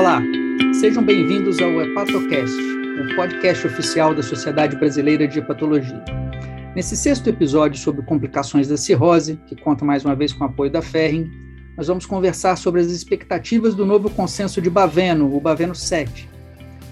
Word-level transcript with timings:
Olá, 0.00 0.22
sejam 0.80 1.04
bem-vindos 1.04 1.60
ao 1.60 1.78
HepatoCast, 1.78 2.56
o 2.58 3.16
podcast 3.16 3.66
oficial 3.66 4.14
da 4.14 4.22
Sociedade 4.22 4.74
Brasileira 4.74 5.28
de 5.28 5.40
Hepatologia. 5.40 6.02
Nesse 6.74 6.96
sexto 6.96 7.28
episódio 7.28 7.78
sobre 7.78 8.00
complicações 8.00 8.66
da 8.66 8.78
cirrose, 8.78 9.38
que 9.46 9.54
conta 9.54 9.84
mais 9.84 10.02
uma 10.02 10.16
vez 10.16 10.32
com 10.32 10.42
o 10.42 10.46
apoio 10.46 10.70
da 10.70 10.80
Ferring, 10.80 11.30
nós 11.76 11.88
vamos 11.88 12.06
conversar 12.06 12.56
sobre 12.56 12.80
as 12.80 12.86
expectativas 12.86 13.74
do 13.74 13.84
novo 13.84 14.08
consenso 14.08 14.62
de 14.62 14.70
Baveno, 14.70 15.36
o 15.36 15.38
Baveno 15.38 15.74
7, 15.74 16.26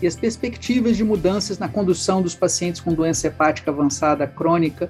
e 0.02 0.06
as 0.06 0.14
perspectivas 0.14 0.95
de 0.95 1.02
mudanças 1.02 1.59
na 1.59 1.66
condução 1.66 2.20
dos 2.20 2.34
pacientes 2.34 2.79
com 2.79 2.93
doença 2.93 3.29
hepática 3.29 3.70
avançada 3.70 4.27
crônica, 4.27 4.86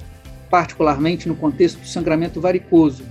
particularmente 0.50 1.28
no 1.28 1.36
contexto 1.36 1.78
do 1.78 1.86
sangramento 1.86 2.40
varicoso. 2.40 3.04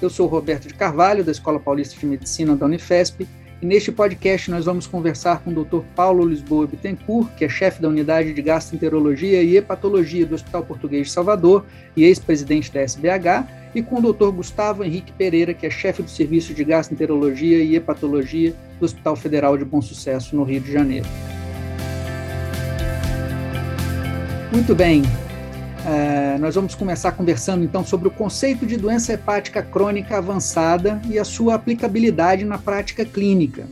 Eu 0.00 0.08
sou 0.08 0.26
Roberto 0.26 0.66
de 0.66 0.72
Carvalho, 0.72 1.22
da 1.22 1.30
Escola 1.30 1.60
Paulista 1.60 2.00
de 2.00 2.06
Medicina 2.06 2.56
da 2.56 2.64
Unifesp, 2.64 3.28
e 3.62 3.66
neste 3.66 3.92
podcast 3.92 4.50
nós 4.50 4.64
vamos 4.64 4.86
conversar 4.86 5.40
com 5.40 5.50
o 5.50 5.64
Dr. 5.64 5.84
Paulo 5.94 6.24
Lisboa 6.24 6.66
Bittencourt, 6.66 7.28
que 7.36 7.44
é 7.44 7.48
chefe 7.48 7.82
da 7.82 7.88
unidade 7.88 8.32
de 8.32 8.40
gastroenterologia 8.40 9.42
e 9.42 9.56
hepatologia 9.56 10.24
do 10.24 10.34
Hospital 10.34 10.64
Português 10.64 11.08
de 11.08 11.12
Salvador 11.12 11.64
e 11.94 12.04
ex-presidente 12.04 12.72
da 12.72 12.80
SBH, 12.80 13.46
e 13.74 13.82
com 13.82 13.98
o 13.98 14.12
Dr. 14.12 14.30
Gustavo 14.30 14.82
Henrique 14.82 15.12
Pereira, 15.12 15.52
que 15.52 15.66
é 15.66 15.70
chefe 15.70 16.02
do 16.02 16.10
serviço 16.10 16.54
de 16.54 16.64
gastroenterologia 16.64 17.62
e 17.62 17.76
hepatologia 17.76 18.54
do 18.78 18.84
Hospital 18.84 19.14
Federal 19.14 19.56
de 19.58 19.64
Bom 19.64 19.82
Sucesso, 19.82 20.34
no 20.34 20.42
Rio 20.42 20.60
de 20.60 20.72
Janeiro. 20.72 21.06
Muito 24.52 24.74
bem, 24.74 25.02
é, 25.86 26.36
nós 26.38 26.54
vamos 26.54 26.74
começar 26.74 27.12
conversando 27.12 27.64
então 27.64 27.84
sobre 27.84 28.08
o 28.08 28.10
conceito 28.10 28.66
de 28.66 28.76
doença 28.76 29.12
hepática 29.12 29.62
crônica 29.62 30.16
avançada 30.16 31.00
e 31.08 31.18
a 31.18 31.24
sua 31.24 31.54
aplicabilidade 31.54 32.44
na 32.44 32.58
prática 32.58 33.04
clínica. 33.04 33.66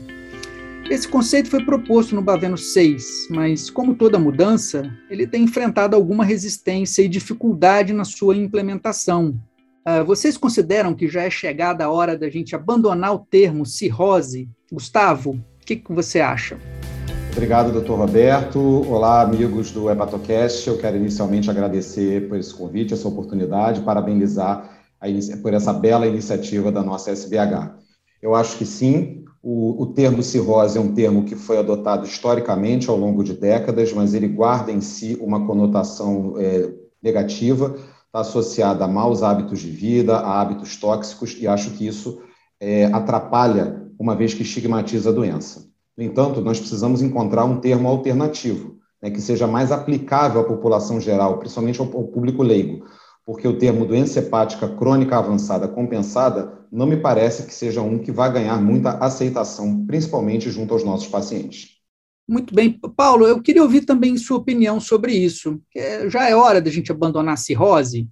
Esse 0.89 1.07
conceito 1.07 1.51
foi 1.51 1.63
proposto 1.63 2.15
no 2.15 2.21
Baveno 2.21 2.57
6, 2.57 3.27
mas, 3.29 3.69
como 3.69 3.93
toda 3.93 4.17
mudança, 4.17 4.91
ele 5.07 5.27
tem 5.27 5.43
enfrentado 5.43 5.95
alguma 5.95 6.25
resistência 6.25 7.03
e 7.03 7.07
dificuldade 7.07 7.93
na 7.93 8.03
sua 8.03 8.35
implementação. 8.35 9.39
Uh, 9.85 10.03
vocês 10.03 10.35
consideram 10.35 10.95
que 10.95 11.07
já 11.07 11.21
é 11.21 11.29
chegada 11.29 11.85
a 11.85 11.91
hora 11.91 12.17
da 12.17 12.27
gente 12.27 12.55
abandonar 12.55 13.13
o 13.13 13.19
termo 13.19 13.67
cirrose? 13.67 14.49
Gustavo, 14.71 15.33
o 15.33 15.65
que, 15.65 15.75
que 15.75 15.93
você 15.93 16.19
acha? 16.19 16.57
Obrigado, 17.39 17.71
doutor 17.71 17.97
Roberto. 17.97 18.59
Olá, 18.91 19.21
amigos 19.21 19.71
do 19.71 19.89
Hepatocast. 19.89 20.67
Eu 20.67 20.77
quero 20.77 20.97
inicialmente 20.97 21.49
agradecer 21.49 22.27
por 22.27 22.37
esse 22.37 22.53
convite, 22.53 22.93
essa 22.93 23.07
oportunidade, 23.07 23.79
parabenizar 23.79 24.69
por 25.41 25.53
essa 25.53 25.71
bela 25.71 26.05
iniciativa 26.05 26.69
da 26.69 26.83
nossa 26.83 27.11
SBH. 27.11 27.77
Eu 28.21 28.35
acho 28.35 28.57
que 28.57 28.65
sim, 28.65 29.23
o, 29.41 29.83
o, 29.83 29.85
termo 29.93 30.21
cirrose 30.21 30.77
é 30.77 30.81
um 30.81 30.93
termo 30.93 31.23
que 31.23 31.33
foi 31.33 31.57
adotado 31.57 32.05
historicamente 32.05 32.89
ao 32.89 32.97
longo 32.97 33.23
de 33.23 33.33
décadas, 33.33 33.93
mas 33.93 34.13
ele 34.13 34.27
guarda 34.27 34.69
em 34.73 34.81
si 34.81 35.17
uma 35.21 35.47
conotação 35.47 36.33
é, 36.37 36.69
negativa, 37.01 37.73
está 38.05 38.19
associada 38.19 38.83
a 38.83 38.87
maus 38.87 39.23
hábitos 39.23 39.61
de 39.61 39.71
vida, 39.71 40.17
a 40.17 40.41
hábitos 40.41 40.75
tóxicos, 40.75 41.37
e 41.39 41.47
acho 41.47 41.71
que 41.71 41.87
isso 41.87 42.21
é, 42.59 42.87
atrapalha, 42.87 43.89
uma 43.97 44.13
vez 44.13 44.33
que 44.33 44.41
estigmatiza 44.41 45.09
a 45.09 45.13
doença. 45.13 45.69
No 45.99 46.05
entanto, 46.05 46.39
nós 46.39 46.57
precisamos 46.57 47.01
encontrar 47.01 47.43
um 47.43 47.59
termo 47.59 47.89
alternativo, 47.89 48.79
né, 49.01 49.11
que 49.11 49.19
seja 49.19 49.45
mais 49.45 49.69
aplicável 49.69 50.39
à 50.39 50.43
população 50.45 50.97
geral, 50.97 51.39
principalmente 51.39 51.81
ao, 51.81 51.87
ao 51.87 52.07
público 52.07 52.41
leigo, 52.41 52.85
porque 53.25 53.45
o 53.45 53.57
termo 53.57 53.85
doença 53.85 54.19
hepática 54.19 54.65
crônica 54.77 55.17
avançada 55.17 55.67
compensada 55.67 56.57
não 56.71 56.87
me 56.87 56.95
parece 56.95 57.45
que 57.45 57.53
seja 57.53 57.81
um 57.81 57.99
que 57.99 58.13
vai 58.13 58.31
ganhar 58.31 58.61
muita 58.61 58.91
aceitação, 58.91 59.85
principalmente 59.85 60.49
junto 60.49 60.73
aos 60.73 60.85
nossos 60.85 61.09
pacientes. 61.09 61.71
Muito 62.25 62.55
bem. 62.55 62.79
Paulo, 62.95 63.27
eu 63.27 63.41
queria 63.41 63.61
ouvir 63.63 63.81
também 63.81 64.15
sua 64.15 64.37
opinião 64.37 64.79
sobre 64.79 65.11
isso. 65.11 65.61
Já 66.07 66.29
é 66.29 66.33
hora 66.33 66.61
da 66.61 66.71
gente 66.71 66.93
abandonar 66.93 67.33
a 67.33 67.37
cirrose? 67.37 68.07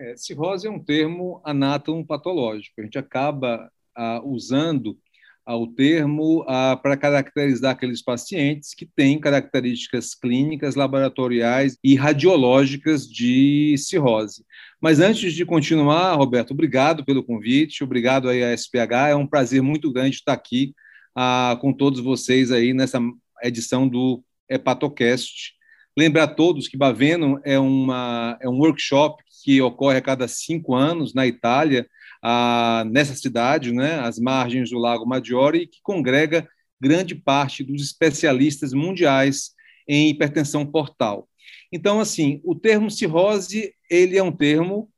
É, 0.00 0.14
cirrose 0.16 0.68
é 0.68 0.70
um 0.70 0.78
termo 0.78 1.40
anátomo-patológico. 1.44 2.80
A 2.80 2.82
gente 2.82 2.96
acaba 2.96 3.68
ah, 3.96 4.22
usando 4.24 4.96
ao 5.44 5.66
termo 5.66 6.44
para 6.82 6.96
caracterizar 6.96 7.72
aqueles 7.72 8.02
pacientes 8.02 8.74
que 8.74 8.86
têm 8.86 9.18
características 9.18 10.14
clínicas, 10.14 10.74
laboratoriais 10.74 11.76
e 11.82 11.94
radiológicas 11.94 13.06
de 13.06 13.74
cirrose. 13.78 14.44
Mas 14.80 15.00
antes 15.00 15.32
de 15.32 15.44
continuar, 15.44 16.14
Roberto, 16.14 16.52
obrigado 16.52 17.04
pelo 17.04 17.22
convite, 17.22 17.84
obrigado 17.84 18.28
aí 18.28 18.42
à 18.42 18.52
SPH, 18.52 19.10
é 19.10 19.14
um 19.14 19.26
prazer 19.26 19.62
muito 19.62 19.92
grande 19.92 20.16
estar 20.16 20.32
aqui 20.32 20.74
ah, 21.14 21.56
com 21.60 21.72
todos 21.72 22.00
vocês 22.00 22.50
aí 22.50 22.74
nessa 22.74 23.00
edição 23.42 23.88
do 23.88 24.22
Hepatocast. 24.48 25.54
Lembrar 25.96 26.24
a 26.24 26.28
todos 26.28 26.66
que 26.66 26.76
Baveno 26.76 27.40
é, 27.44 27.58
uma, 27.58 28.36
é 28.40 28.48
um 28.48 28.58
workshop 28.58 29.22
que 29.44 29.60
ocorre 29.60 29.98
a 29.98 30.02
cada 30.02 30.26
cinco 30.26 30.74
anos 30.74 31.12
na 31.12 31.26
Itália, 31.26 31.86
ah, 32.22 32.82
nessa 32.90 33.14
cidade, 33.14 33.72
né, 33.72 34.00
às 34.00 34.18
margens 34.18 34.70
do 34.70 34.78
Lago 34.78 35.06
Maggiore, 35.06 35.58
e 35.58 35.66
que 35.66 35.80
congrega 35.82 36.48
grande 36.80 37.14
parte 37.14 37.62
dos 37.62 37.82
especialistas 37.82 38.72
mundiais 38.72 39.50
em 39.86 40.08
hipertensão 40.08 40.64
portal. 40.64 41.28
Então, 41.70 42.00
assim, 42.00 42.40
o 42.42 42.54
termo 42.54 42.90
cirrose 42.90 43.74
ele 43.90 44.16
é 44.16 44.22
um 44.22 44.32
termo 44.32 44.88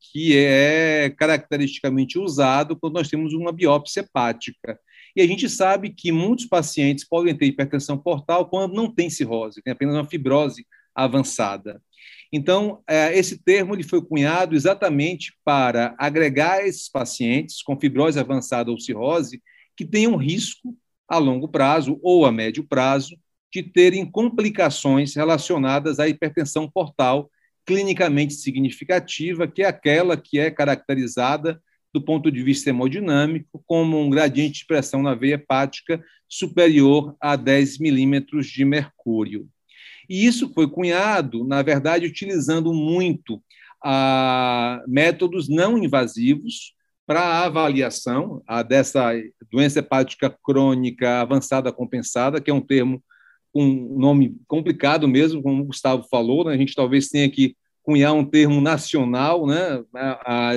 que 0.00 0.36
é 0.38 1.10
caracteristicamente 1.10 2.18
usado 2.18 2.76
quando 2.80 2.94
nós 2.94 3.08
temos 3.08 3.34
uma 3.34 3.52
biópsia 3.52 4.00
hepática. 4.00 4.80
E 5.14 5.20
a 5.20 5.26
gente 5.26 5.50
sabe 5.50 5.90
que 5.90 6.10
muitos 6.10 6.46
pacientes 6.46 7.06
podem 7.06 7.36
ter 7.36 7.46
hipertensão 7.46 7.98
portal 7.98 8.48
quando 8.48 8.74
não 8.74 8.92
tem 8.92 9.10
cirrose, 9.10 9.60
tem 9.62 9.72
apenas 9.72 9.94
uma 9.94 10.06
fibrose 10.06 10.64
avançada. 10.94 11.82
Então, 12.32 12.82
é, 12.88 13.16
esse 13.18 13.42
termo 13.42 13.74
ele 13.74 13.82
foi 13.82 14.00
cunhado 14.00 14.54
exatamente 14.54 15.34
para 15.44 15.94
agregar 15.98 16.64
esses 16.64 16.88
pacientes 16.88 17.62
com 17.62 17.78
fibrose 17.78 18.20
avançada 18.20 18.70
ou 18.70 18.78
cirrose 18.78 19.42
que 19.76 19.84
tenham 19.84 20.16
risco 20.16 20.76
a 21.08 21.18
longo 21.18 21.48
prazo 21.48 21.98
ou 22.02 22.24
a 22.24 22.30
médio 22.30 22.64
prazo 22.64 23.16
de 23.52 23.64
terem 23.64 24.08
complicações 24.08 25.14
relacionadas 25.14 25.98
à 25.98 26.08
hipertensão 26.08 26.70
portal 26.70 27.28
clinicamente 27.66 28.34
significativa, 28.34 29.46
que 29.46 29.62
é 29.62 29.66
aquela 29.66 30.16
que 30.16 30.38
é 30.38 30.50
caracterizada 30.50 31.60
do 31.92 32.00
ponto 32.00 32.30
de 32.30 32.42
vista 32.42 32.70
hemodinâmico 32.70 33.62
como 33.66 34.00
um 34.00 34.08
gradiente 34.08 34.60
de 34.60 34.66
pressão 34.66 35.02
na 35.02 35.14
veia 35.14 35.34
hepática 35.34 36.02
superior 36.28 37.16
a 37.20 37.34
10 37.34 37.78
milímetros 37.78 38.46
de 38.46 38.64
mercúrio. 38.64 39.48
E 40.10 40.26
isso 40.26 40.52
foi 40.52 40.68
cunhado, 40.68 41.44
na 41.44 41.62
verdade, 41.62 42.04
utilizando 42.04 42.74
muito 42.74 43.40
a 43.80 44.82
métodos 44.88 45.48
não 45.48 45.78
invasivos 45.78 46.74
para 47.06 47.20
a 47.20 47.44
avaliação 47.44 48.42
a 48.44 48.64
dessa 48.64 49.12
doença 49.52 49.78
hepática 49.78 50.36
crônica 50.42 51.20
avançada 51.20 51.72
compensada, 51.72 52.40
que 52.40 52.50
é 52.50 52.54
um 52.54 52.60
termo 52.60 53.00
com 53.52 53.64
um 53.64 53.98
nome 54.00 54.36
complicado 54.48 55.06
mesmo, 55.06 55.42
como 55.44 55.62
o 55.62 55.66
Gustavo 55.66 56.04
falou, 56.10 56.44
né? 56.44 56.54
a 56.54 56.56
gente 56.56 56.74
talvez 56.74 57.08
tenha 57.08 57.30
que 57.30 57.56
cunhar 57.80 58.12
um 58.12 58.24
termo 58.24 58.60
nacional 58.60 59.46
né? 59.46 59.84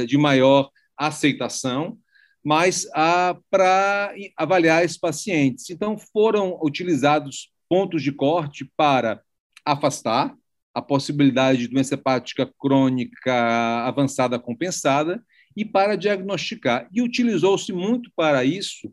de 0.07 0.17
maior 0.17 0.71
aceitação, 0.97 1.95
mas 2.43 2.87
para 3.51 4.13
avaliar 4.35 4.83
esses 4.83 4.97
pacientes. 4.97 5.69
Então, 5.69 5.95
foram 5.97 6.59
utilizados 6.61 7.51
pontos 7.69 8.01
de 8.01 8.11
corte 8.11 8.69
para 8.75 9.21
afastar 9.65 10.35
a 10.73 10.81
possibilidade 10.81 11.59
de 11.59 11.67
doença 11.67 11.93
hepática 11.93 12.51
crônica 12.59 13.33
avançada 13.85 14.39
compensada 14.39 15.23
e 15.55 15.63
para 15.63 15.95
diagnosticar. 15.95 16.87
E 16.91 17.01
utilizou-se 17.01 17.71
muito 17.71 18.11
para 18.15 18.43
isso 18.43 18.91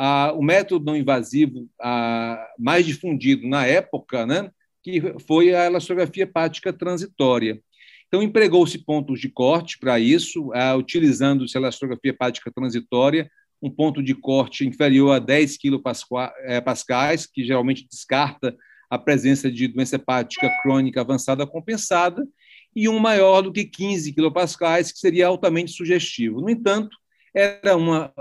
ah, 0.00 0.32
o 0.32 0.40
método 0.40 0.84
não 0.84 0.96
invasivo 0.96 1.68
ah, 1.80 2.40
mais 2.56 2.86
difundido 2.86 3.48
na 3.48 3.66
época, 3.66 4.24
né, 4.24 4.48
que 4.80 5.02
foi 5.26 5.52
a 5.52 5.66
elastografia 5.66 6.22
hepática 6.22 6.72
transitória. 6.72 7.60
Então, 8.06 8.22
empregou-se 8.22 8.78
pontos 8.78 9.20
de 9.20 9.28
corte 9.28 9.76
para 9.76 9.98
isso, 9.98 10.52
ah, 10.54 10.76
utilizando-se 10.76 11.58
a 11.58 11.60
elastografia 11.60 12.12
hepática 12.12 12.48
transitória, 12.52 13.28
um 13.60 13.68
ponto 13.68 14.00
de 14.00 14.14
corte 14.14 14.64
inferior 14.64 15.10
a 15.10 15.18
10 15.18 15.58
kPa, 15.58 15.92
que 17.34 17.44
geralmente 17.44 17.84
descarta 17.90 18.56
a 18.90 18.98
presença 18.98 19.50
de 19.50 19.68
doença 19.68 19.96
hepática 19.96 20.50
crônica 20.62 21.00
avançada 21.00 21.46
compensada, 21.46 22.26
e 22.76 22.88
um 22.88 22.98
maior 22.98 23.42
do 23.42 23.52
que 23.52 23.64
15 23.64 24.12
quilopascais, 24.12 24.92
que 24.92 24.98
seria 24.98 25.26
altamente 25.26 25.72
sugestivo. 25.72 26.40
No 26.40 26.50
entanto, 26.50 26.96
era 27.34 27.76
uma 27.76 28.12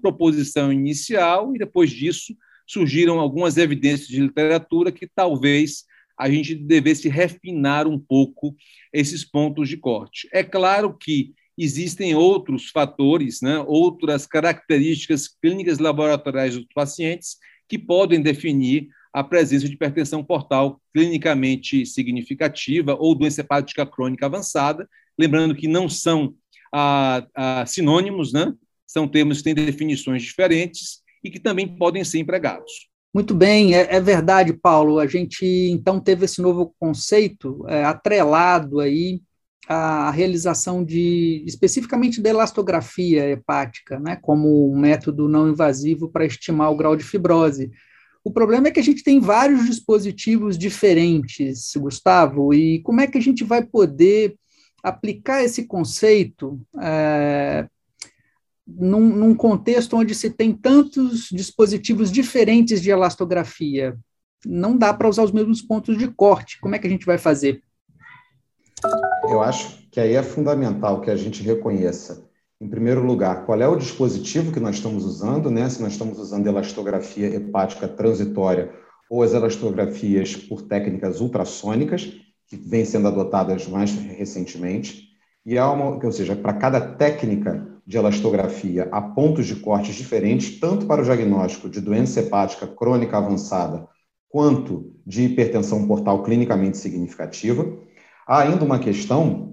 proposição 0.00 0.72
inicial, 0.72 1.54
e 1.54 1.58
depois 1.58 1.90
disso 1.90 2.34
surgiram 2.66 3.20
algumas 3.20 3.56
evidências 3.56 4.08
de 4.08 4.20
literatura 4.20 4.90
que 4.90 5.06
talvez 5.06 5.84
a 6.18 6.30
gente 6.30 6.54
devesse 6.54 7.08
refinar 7.08 7.86
um 7.86 7.98
pouco 7.98 8.54
esses 8.92 9.24
pontos 9.24 9.68
de 9.68 9.76
corte. 9.76 10.28
É 10.32 10.42
claro 10.42 10.96
que 10.96 11.34
existem 11.58 12.14
outros 12.14 12.70
fatores, 12.70 13.40
né, 13.42 13.62
outras 13.66 14.26
características 14.26 15.28
clínicas 15.28 15.78
laboratoriais 15.78 16.54
dos 16.54 16.66
pacientes 16.74 17.36
que 17.68 17.78
podem 17.78 18.22
definir 18.22 18.88
a 19.12 19.22
presença 19.22 19.66
de 19.66 19.74
hipertensão 19.74 20.24
portal 20.24 20.80
clinicamente 20.92 21.84
significativa 21.84 22.96
ou 22.98 23.14
doença 23.14 23.42
hepática 23.42 23.84
crônica 23.84 24.24
avançada, 24.26 24.88
lembrando 25.18 25.54
que 25.54 25.68
não 25.68 25.88
são 25.88 26.34
ah, 26.72 27.26
ah, 27.34 27.66
sinônimos, 27.66 28.32
né? 28.32 28.52
são 28.92 29.08
termos 29.08 29.38
que 29.38 29.44
têm 29.44 29.54
definições 29.54 30.22
diferentes 30.22 31.00
e 31.24 31.30
que 31.30 31.40
também 31.40 31.66
podem 31.66 32.04
ser 32.04 32.18
empregados. 32.18 32.90
Muito 33.14 33.34
bem, 33.34 33.74
é, 33.74 33.94
é, 33.94 34.00
verdade, 34.00 34.52
Paulo. 34.52 34.98
A 34.98 35.06
gente 35.06 35.44
então 35.44 35.98
teve 35.98 36.24
esse 36.24 36.40
novo 36.42 36.74
conceito 36.78 37.64
é, 37.68 37.84
atrelado 37.84 38.80
aí 38.80 39.20
à 39.68 40.10
realização 40.10 40.84
de 40.84 41.42
especificamente 41.46 42.20
da 42.20 42.30
elastografia 42.30 43.30
hepática, 43.30 43.98
né, 43.98 44.16
como 44.20 44.70
um 44.70 44.78
método 44.78 45.28
não 45.28 45.48
invasivo 45.48 46.10
para 46.10 46.26
estimar 46.26 46.70
o 46.70 46.76
grau 46.76 46.96
de 46.96 47.04
fibrose. 47.04 47.70
O 48.24 48.30
problema 48.30 48.68
é 48.68 48.70
que 48.70 48.80
a 48.80 48.84
gente 48.84 49.02
tem 49.02 49.18
vários 49.18 49.66
dispositivos 49.66 50.56
diferentes, 50.56 51.72
Gustavo, 51.76 52.54
e 52.54 52.80
como 52.82 53.00
é 53.00 53.06
que 53.06 53.18
a 53.18 53.20
gente 53.20 53.42
vai 53.42 53.64
poder 53.64 54.36
aplicar 54.82 55.42
esse 55.44 55.66
conceito 55.66 56.60
é, 56.80 57.66
num, 58.66 59.08
num, 59.08 59.34
contexto 59.34 59.96
onde 59.96 60.14
se 60.14 60.30
tem 60.30 60.52
tantos 60.52 61.28
dispositivos 61.30 62.10
diferentes 62.10 62.82
de 62.82 62.90
elastografia. 62.90 63.96
Não 64.44 64.76
dá 64.76 64.92
para 64.92 65.08
usar 65.08 65.22
os 65.22 65.32
mesmos 65.32 65.62
pontos 65.62 65.96
de 65.96 66.08
corte. 66.08 66.60
Como 66.60 66.74
é 66.74 66.78
que 66.78 66.86
a 66.86 66.90
gente 66.90 67.06
vai 67.06 67.16
fazer? 67.16 67.62
Eu 69.28 69.40
acho 69.40 69.86
que 69.88 70.00
aí 70.00 70.14
é 70.14 70.22
fundamental 70.22 71.00
que 71.00 71.10
a 71.10 71.16
gente 71.16 71.42
reconheça, 71.42 72.28
em 72.62 72.68
primeiro 72.68 73.04
lugar, 73.04 73.44
qual 73.44 73.60
é 73.60 73.66
o 73.66 73.74
dispositivo 73.74 74.52
que 74.52 74.60
nós 74.60 74.76
estamos 74.76 75.04
usando, 75.04 75.50
né? 75.50 75.68
Se 75.68 75.82
nós 75.82 75.94
estamos 75.94 76.16
usando 76.20 76.46
elastografia 76.46 77.26
hepática 77.26 77.88
transitória 77.88 78.70
ou 79.10 79.20
as 79.24 79.34
elastografias 79.34 80.36
por 80.36 80.62
técnicas 80.62 81.20
ultrassônicas, 81.20 82.12
que 82.46 82.54
vêm 82.56 82.84
sendo 82.84 83.08
adotadas 83.08 83.66
mais 83.66 83.92
recentemente. 83.92 85.08
E 85.44 85.58
há 85.58 85.68
uma, 85.72 85.98
ou 86.04 86.12
seja, 86.12 86.36
para 86.36 86.52
cada 86.52 86.80
técnica 86.80 87.66
de 87.84 87.96
elastografia 87.96 88.88
há 88.92 89.02
pontos 89.02 89.46
de 89.46 89.56
cortes 89.56 89.96
diferentes, 89.96 90.60
tanto 90.60 90.86
para 90.86 91.02
o 91.02 91.04
diagnóstico 91.04 91.68
de 91.68 91.80
doença 91.80 92.20
hepática 92.20 92.68
crônica 92.68 93.18
avançada, 93.18 93.88
quanto 94.28 94.94
de 95.04 95.24
hipertensão 95.24 95.88
portal 95.88 96.22
clinicamente 96.22 96.78
significativa. 96.78 97.76
Há 98.24 98.42
ainda 98.42 98.64
uma 98.64 98.78
questão 98.78 99.51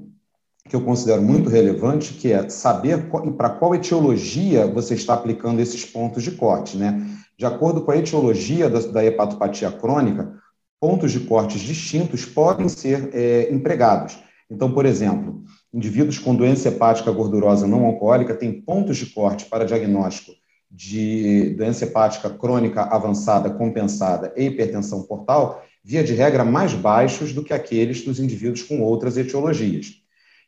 que 0.69 0.75
eu 0.75 0.81
considero 0.81 1.21
muito 1.21 1.49
relevante, 1.49 2.13
que 2.13 2.31
é 2.31 2.47
saber 2.47 3.09
para 3.35 3.49
qual 3.49 3.73
etiologia 3.73 4.67
você 4.67 4.93
está 4.93 5.15
aplicando 5.15 5.59
esses 5.59 5.83
pontos 5.83 6.21
de 6.23 6.31
corte. 6.31 6.77
Né? 6.77 7.05
De 7.37 7.45
acordo 7.45 7.81
com 7.81 7.91
a 7.91 7.97
etiologia 7.97 8.69
da, 8.69 8.79
da 8.79 9.03
hepatopatia 9.03 9.71
crônica, 9.71 10.31
pontos 10.79 11.11
de 11.11 11.21
cortes 11.21 11.59
distintos 11.59 12.23
podem 12.23 12.69
ser 12.69 13.09
é, 13.13 13.51
empregados. 13.51 14.19
Então, 14.49 14.71
por 14.71 14.85
exemplo, 14.85 15.43
indivíduos 15.73 16.19
com 16.19 16.35
doença 16.35 16.69
hepática 16.69 17.11
gordurosa 17.11 17.67
não 17.67 17.85
alcoólica 17.85 18.35
têm 18.35 18.61
pontos 18.61 18.97
de 18.97 19.07
corte 19.07 19.45
para 19.45 19.65
diagnóstico 19.65 20.33
de 20.71 21.55
doença 21.55 21.85
hepática 21.85 22.29
crônica 22.29 22.83
avançada 22.83 23.49
compensada 23.49 24.31
e 24.37 24.45
hipertensão 24.45 25.01
portal, 25.01 25.63
via 25.83 26.03
de 26.03 26.13
regra, 26.13 26.45
mais 26.45 26.73
baixos 26.73 27.33
do 27.33 27.43
que 27.43 27.53
aqueles 27.53 28.03
dos 28.03 28.19
indivíduos 28.19 28.61
com 28.61 28.81
outras 28.81 29.17
etiologias. 29.17 29.98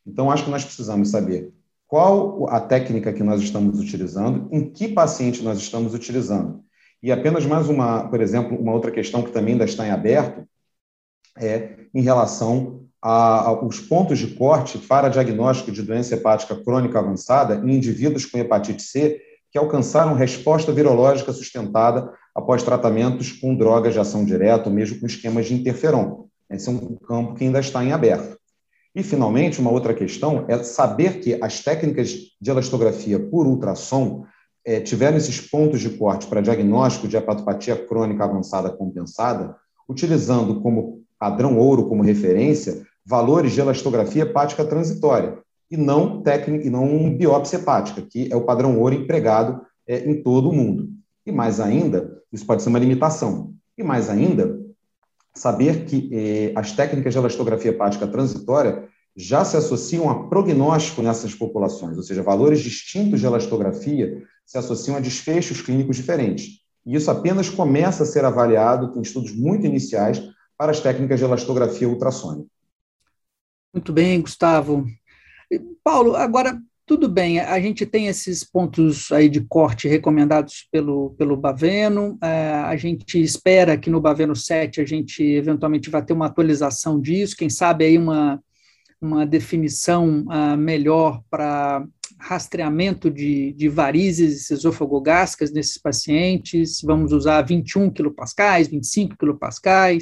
Então, 0.06 0.30
acho 0.30 0.44
que 0.44 0.50
nós 0.50 0.64
precisamos 0.64 1.10
saber 1.10 1.52
qual 1.86 2.48
a 2.48 2.58
técnica 2.58 3.12
que 3.12 3.22
nós 3.22 3.42
estamos 3.42 3.78
utilizando, 3.78 4.48
em 4.50 4.70
que 4.70 4.88
paciente 4.88 5.42
nós 5.42 5.58
estamos 5.58 5.94
utilizando. 5.94 6.62
E 7.02 7.12
apenas 7.12 7.44
mais 7.44 7.68
uma, 7.68 8.08
por 8.08 8.20
exemplo, 8.20 8.56
uma 8.58 8.72
outra 8.72 8.90
questão 8.90 9.22
que 9.22 9.32
também 9.32 9.52
ainda 9.52 9.64
está 9.64 9.86
em 9.86 9.90
aberto 9.90 10.48
é 11.36 11.76
em 11.94 12.00
relação 12.00 12.86
a, 13.02 13.48
a, 13.48 13.64
os 13.64 13.80
pontos 13.80 14.18
de 14.18 14.28
corte 14.28 14.78
para 14.78 15.08
diagnóstico 15.08 15.72
de 15.72 15.82
doença 15.82 16.14
hepática 16.14 16.56
crônica 16.56 16.98
avançada 16.98 17.56
em 17.56 17.76
indivíduos 17.76 18.24
com 18.24 18.38
hepatite 18.38 18.82
C 18.82 19.20
que 19.50 19.58
alcançaram 19.58 20.14
resposta 20.14 20.72
virológica 20.72 21.32
sustentada 21.32 22.10
após 22.34 22.62
tratamentos 22.62 23.32
com 23.32 23.54
drogas 23.54 23.92
de 23.92 24.00
ação 24.00 24.24
direta 24.24 24.70
ou 24.70 24.74
mesmo 24.74 24.98
com 24.98 25.06
esquemas 25.06 25.46
de 25.46 25.54
interferon. 25.54 26.24
Esse 26.48 26.68
é 26.68 26.72
um 26.72 26.96
campo 26.96 27.34
que 27.34 27.44
ainda 27.44 27.60
está 27.60 27.84
em 27.84 27.92
aberto. 27.92 28.38
E, 28.94 29.02
finalmente, 29.02 29.60
uma 29.60 29.70
outra 29.70 29.94
questão 29.94 30.44
é 30.48 30.62
saber 30.62 31.20
que 31.20 31.38
as 31.42 31.60
técnicas 31.60 32.10
de 32.40 32.50
elastografia 32.50 33.18
por 33.18 33.46
ultrassom 33.46 34.24
é, 34.64 34.80
tiveram 34.80 35.16
esses 35.16 35.40
pontos 35.40 35.80
de 35.80 35.90
corte 35.90 36.26
para 36.26 36.40
diagnóstico 36.40 37.08
de 37.08 37.16
hepatopatia 37.16 37.76
crônica 37.76 38.22
avançada 38.22 38.70
compensada, 38.70 39.56
utilizando 39.88 40.60
como 40.60 41.02
padrão 41.18 41.58
ouro 41.58 41.88
como 41.88 42.02
referência 42.02 42.82
valores 43.04 43.52
de 43.52 43.60
elastografia 43.60 44.22
hepática 44.22 44.64
transitória 44.64 45.38
e 45.70 45.76
não 45.76 46.22
técnica 46.22 46.66
e 46.66 46.70
não 46.70 47.14
biópsia 47.14 47.56
hepática, 47.56 48.02
que 48.02 48.28
é 48.30 48.36
o 48.36 48.44
padrão 48.44 48.78
ouro 48.78 48.94
empregado 48.94 49.62
é, 49.86 50.08
em 50.08 50.22
todo 50.22 50.50
o 50.50 50.52
mundo. 50.52 50.88
E 51.26 51.32
mais 51.32 51.60
ainda, 51.60 52.20
isso 52.32 52.46
pode 52.46 52.62
ser 52.62 52.68
uma 52.68 52.78
limitação. 52.78 53.54
E 53.76 53.82
mais 53.82 54.10
ainda, 54.10 54.60
saber 55.34 55.86
que 55.86 56.08
eh, 56.12 56.52
as 56.54 56.72
técnicas 56.72 57.12
de 57.12 57.18
elastografia 57.18 57.70
hepática 57.70 58.06
transitória 58.06 58.88
já 59.16 59.44
se 59.44 59.56
associam 59.56 60.08
a 60.08 60.28
prognóstico 60.28 61.02
nessas 61.02 61.34
populações, 61.34 61.96
ou 61.96 62.02
seja, 62.02 62.22
valores 62.22 62.60
distintos 62.60 63.20
de 63.20 63.26
elastografia 63.26 64.22
se 64.46 64.58
associam 64.58 64.96
a 64.96 65.00
desfechos 65.00 65.60
clínicos 65.60 65.96
diferentes. 65.96 66.62
E 66.84 66.94
isso 66.94 67.10
apenas 67.10 67.48
começa 67.48 68.02
a 68.02 68.06
ser 68.06 68.24
avaliado 68.24 68.98
em 68.98 69.02
estudos 69.02 69.34
muito 69.34 69.66
iniciais 69.66 70.22
para 70.56 70.72
as 70.72 70.80
técnicas 70.80 71.18
de 71.18 71.24
elastografia 71.24 71.88
ultrassônica. 71.88 72.48
Muito 73.72 73.92
bem, 73.92 74.20
Gustavo. 74.20 74.86
Paulo, 75.84 76.16
agora, 76.16 76.60
tudo 76.92 77.08
bem, 77.08 77.40
a 77.40 77.58
gente 77.58 77.86
tem 77.86 78.08
esses 78.08 78.44
pontos 78.44 79.10
aí 79.10 79.26
de 79.26 79.40
corte 79.40 79.88
recomendados 79.88 80.68
pelo, 80.70 81.14
pelo 81.16 81.38
Baveno, 81.38 82.18
é, 82.22 82.50
a 82.50 82.76
gente 82.76 83.18
espera 83.18 83.78
que 83.78 83.88
no 83.88 83.98
Baveno 83.98 84.36
7 84.36 84.78
a 84.78 84.84
gente 84.84 85.22
eventualmente 85.22 85.88
vai 85.88 86.04
ter 86.04 86.12
uma 86.12 86.26
atualização 86.26 87.00
disso, 87.00 87.34
quem 87.34 87.48
sabe 87.48 87.86
aí 87.86 87.96
uma, 87.96 88.38
uma 89.00 89.24
definição 89.24 90.26
uh, 90.26 90.54
melhor 90.54 91.22
para 91.30 91.82
rastreamento 92.18 93.10
de, 93.10 93.54
de 93.54 93.70
varizes 93.70 94.50
esofagogásticas 94.50 95.50
nesses 95.50 95.78
pacientes, 95.78 96.82
vamos 96.84 97.10
usar 97.10 97.40
21 97.40 97.88
kPa, 97.88 98.62
25 98.70 99.16
kPa, 99.16 99.98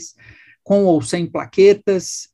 com 0.64 0.86
ou 0.86 1.00
sem 1.00 1.24
plaquetas, 1.24 2.30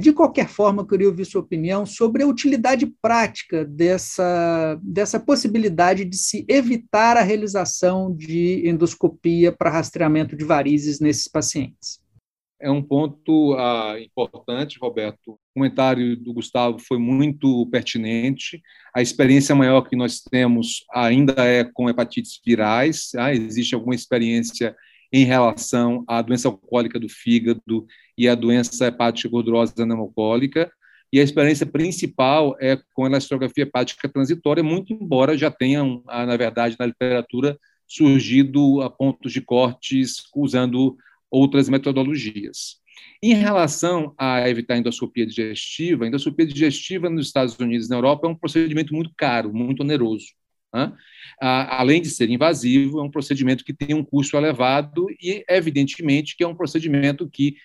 de 0.00 0.12
qualquer 0.12 0.48
forma, 0.48 0.82
eu 0.82 0.86
queria 0.86 1.08
ouvir 1.08 1.24
sua 1.24 1.40
opinião 1.40 1.86
sobre 1.86 2.22
a 2.22 2.26
utilidade 2.26 2.86
prática 3.00 3.64
dessa, 3.64 4.78
dessa 4.82 5.20
possibilidade 5.20 6.04
de 6.04 6.16
se 6.16 6.44
evitar 6.48 7.16
a 7.16 7.22
realização 7.22 8.12
de 8.14 8.68
endoscopia 8.68 9.52
para 9.52 9.70
rastreamento 9.70 10.36
de 10.36 10.44
varizes 10.44 10.98
nesses 10.98 11.28
pacientes. 11.28 12.02
É 12.60 12.70
um 12.70 12.82
ponto 12.82 13.54
ah, 13.58 13.96
importante, 14.00 14.78
Roberto. 14.80 15.32
O 15.32 15.38
comentário 15.54 16.16
do 16.16 16.32
Gustavo 16.32 16.78
foi 16.78 16.98
muito 16.98 17.66
pertinente. 17.66 18.62
A 18.94 19.02
experiência 19.02 19.54
maior 19.54 19.82
que 19.82 19.94
nós 19.94 20.20
temos 20.20 20.84
ainda 20.92 21.34
é 21.44 21.62
com 21.62 21.90
hepatites 21.90 22.40
virais. 22.44 23.10
Ah, 23.16 23.34
existe 23.34 23.74
alguma 23.74 23.94
experiência 23.94 24.74
em 25.14 25.24
relação 25.24 26.02
à 26.08 26.20
doença 26.20 26.48
alcoólica 26.48 26.98
do 26.98 27.08
fígado 27.08 27.86
e 28.18 28.28
à 28.28 28.34
doença 28.34 28.88
hepática 28.88 29.28
gordurosa 29.28 29.72
pneumocólica, 29.72 30.68
e 31.12 31.20
a 31.20 31.22
experiência 31.22 31.64
principal 31.64 32.56
é 32.60 32.76
com 32.92 33.04
a 33.04 33.06
elastografia 33.06 33.62
hepática 33.62 34.08
transitória, 34.08 34.60
muito 34.60 34.92
embora 34.92 35.38
já 35.38 35.52
tenham, 35.52 36.02
ah, 36.08 36.26
na 36.26 36.36
verdade, 36.36 36.74
na 36.80 36.86
literatura, 36.86 37.56
surgido 37.86 38.82
a 38.82 38.90
pontos 38.90 39.32
de 39.32 39.40
cortes 39.40 40.16
usando 40.34 40.96
outras 41.30 41.68
metodologias. 41.68 42.78
Em 43.22 43.34
relação 43.34 44.12
a 44.18 44.48
evitar 44.48 44.78
endoscopia 44.78 45.24
digestiva, 45.24 46.04
a 46.04 46.08
endoscopia 46.08 46.44
digestiva 46.44 47.08
nos 47.08 47.28
Estados 47.28 47.56
Unidos 47.56 47.86
e 47.86 47.90
na 47.90 47.98
Europa 47.98 48.26
é 48.26 48.30
um 48.30 48.36
procedimento 48.36 48.92
muito 48.92 49.12
caro, 49.16 49.54
muito 49.54 49.84
oneroso. 49.84 50.26
Né? 50.74 50.92
Além 51.40 52.02
de 52.02 52.10
ser 52.10 52.28
invasivo, 52.28 52.98
é 52.98 53.02
um 53.02 53.10
procedimento 53.10 53.64
que 53.64 53.72
tem 53.72 53.94
um 53.94 54.04
custo 54.04 54.36
elevado 54.36 55.06
e, 55.22 55.44
evidentemente, 55.48 56.36
que 56.36 56.42
é 56.42 56.48
um 56.48 56.54
procedimento 56.54 57.28
que, 57.30 57.56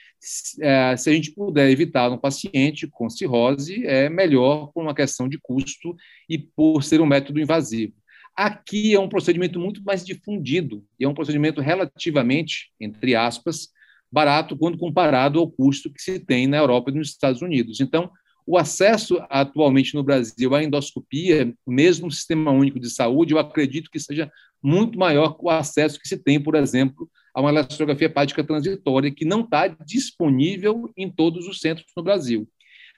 é, 0.62 0.96
se 0.96 1.10
a 1.10 1.14
gente 1.14 1.32
puder 1.32 1.72
evitar 1.72 2.10
no 2.10 2.20
paciente 2.20 2.88
com 2.88 3.10
cirrose, 3.10 3.84
é 3.86 4.10
melhor 4.10 4.68
por 4.74 4.84
uma 4.84 4.94
questão 4.94 5.28
de 5.28 5.40
custo 5.42 5.96
e 6.30 6.38
por 6.38 6.84
ser 6.84 7.02
um 7.02 7.06
método 7.06 7.40
invasivo. 7.40 7.94
Aqui 8.36 8.94
é 8.94 9.00
um 9.00 9.10
procedimento 9.10 9.60
muito 9.60 9.84
mais 9.84 10.06
difundido 10.06 10.86
e 11.00 11.04
é 11.04 11.10
um 11.10 11.14
procedimento 11.14 11.60
relativamente, 11.62 12.72
entre 12.80 13.16
aspas, 13.16 13.70
barato 14.12 14.56
quando 14.56 14.78
comparado 14.78 15.40
ao 15.40 15.50
custo 15.50 15.92
que 15.92 16.02
se 16.02 16.20
tem 16.20 16.48
na 16.48 16.58
Europa 16.58 16.92
e 16.92 16.94
nos 16.94 17.10
Estados 17.10 17.42
Unidos. 17.42 17.80
Então, 17.80 18.10
O 18.46 18.58
acesso 18.58 19.20
atualmente 19.30 19.94
no 19.94 20.04
Brasil 20.04 20.56
à 20.56 20.64
endoscopia, 20.64 21.54
mesmo 21.68 22.08
no 22.08 22.12
Sistema 22.12 22.52
Único 22.52 22.80
de 22.80 22.90
Saúde, 22.90 23.34
eu 23.34 23.40
acredito 23.40 23.92
que 23.92 24.00
seja 24.00 24.32
muito 24.62 24.98
maior 24.98 25.38
que 25.38 25.46
o 25.46 25.50
acesso 25.50 26.00
que 26.00 26.08
se 26.08 26.18
tem, 26.18 26.42
por 26.42 26.56
exemplo, 26.56 27.10
a 27.34 27.42
uma 27.42 27.52
eletrografia 27.52 28.08
hepática 28.08 28.44
transitória, 28.44 29.12
que 29.12 29.26
não 29.26 29.42
está 29.42 29.68
disponível 29.68 30.92
em 30.98 31.10
todos 31.10 31.48
os 31.48 31.60
centros 31.60 31.88
no 31.96 32.04
Brasil. 32.04 32.48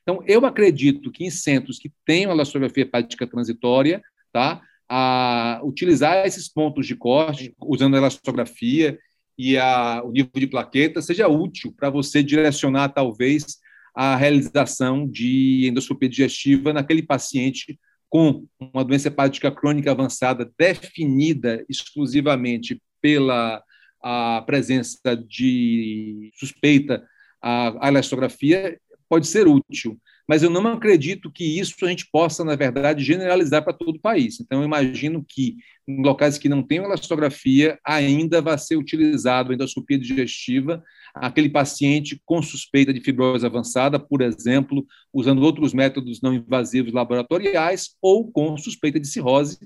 Então, 0.02 0.24
eu 0.26 0.46
acredito 0.46 1.12
que 1.12 1.24
em 1.24 1.30
centros 1.30 1.78
que 1.78 1.92
tenham 2.06 2.32
elastografia 2.32 2.84
hepática 2.84 3.28
transitória, 3.28 4.02
tá, 4.32 4.62
a 4.90 5.62
utilizar 5.64 6.26
esses 6.26 6.50
pontos 6.50 6.88
de 6.88 6.96
corte, 6.96 7.54
usando 7.62 7.96
a 7.96 7.98
elastografia 7.98 8.98
e 9.38 9.58
a, 9.58 10.02
o 10.04 10.12
nível 10.12 10.32
de 10.36 10.48
plaqueta, 10.48 11.02
seja 11.02 11.28
útil 11.28 11.74
para 11.78 11.90
você 11.90 12.22
direcionar, 12.24 12.90
talvez, 12.90 13.60
a 13.94 14.16
realização 14.16 15.08
de 15.08 15.68
endoscopia 15.68 16.10
digestiva 16.10 16.74
naquele 16.74 17.04
paciente 17.04 17.80
com 18.10 18.46
uma 18.60 18.84
doença 18.84 19.08
hepática 19.08 19.52
crônica 19.52 19.90
avançada 19.90 20.50
definida 20.58 21.64
exclusivamente 21.70 22.82
pela 23.02 23.64
a 24.04 24.44
presença 24.46 25.16
de 25.16 26.32
suspeita 26.36 27.06
à 27.42 27.88
elastografia 27.88 28.80
pode 29.08 29.28
ser 29.28 29.48
útil, 29.48 30.00
mas 30.32 30.44
eu 30.44 30.50
não 30.50 30.66
acredito 30.66 31.30
que 31.30 31.60
isso 31.60 31.76
a 31.84 31.90
gente 31.90 32.08
possa, 32.10 32.42
na 32.46 32.56
verdade, 32.56 33.04
generalizar 33.04 33.62
para 33.66 33.74
todo 33.74 33.98
o 33.98 34.00
país. 34.00 34.40
Então, 34.40 34.60
eu 34.60 34.66
imagino 34.66 35.26
que 35.28 35.58
em 35.86 36.02
locais 36.02 36.38
que 36.38 36.48
não 36.48 36.64
tenham 36.64 36.86
elastografia, 36.86 37.78
ainda 37.86 38.42
vai 38.42 38.58
ser 38.58 38.78
utilizado 38.78 39.52
a 39.52 39.56
endoscopia 39.56 40.00
digestiva, 40.00 40.82
aquele 41.14 41.50
paciente 41.50 42.22
com 42.26 42.42
suspeita 42.42 42.94
de 42.94 43.02
fibrose 43.02 43.46
avançada, 43.46 44.00
por 44.00 44.22
exemplo, 44.22 44.88
usando 45.12 45.42
outros 45.42 45.74
métodos 45.74 46.22
não 46.22 46.34
invasivos 46.34 46.94
laboratoriais, 46.94 47.98
ou 48.02 48.32
com 48.32 48.58
suspeita 48.58 49.02
de 49.02 49.10
cirrose 49.10 49.60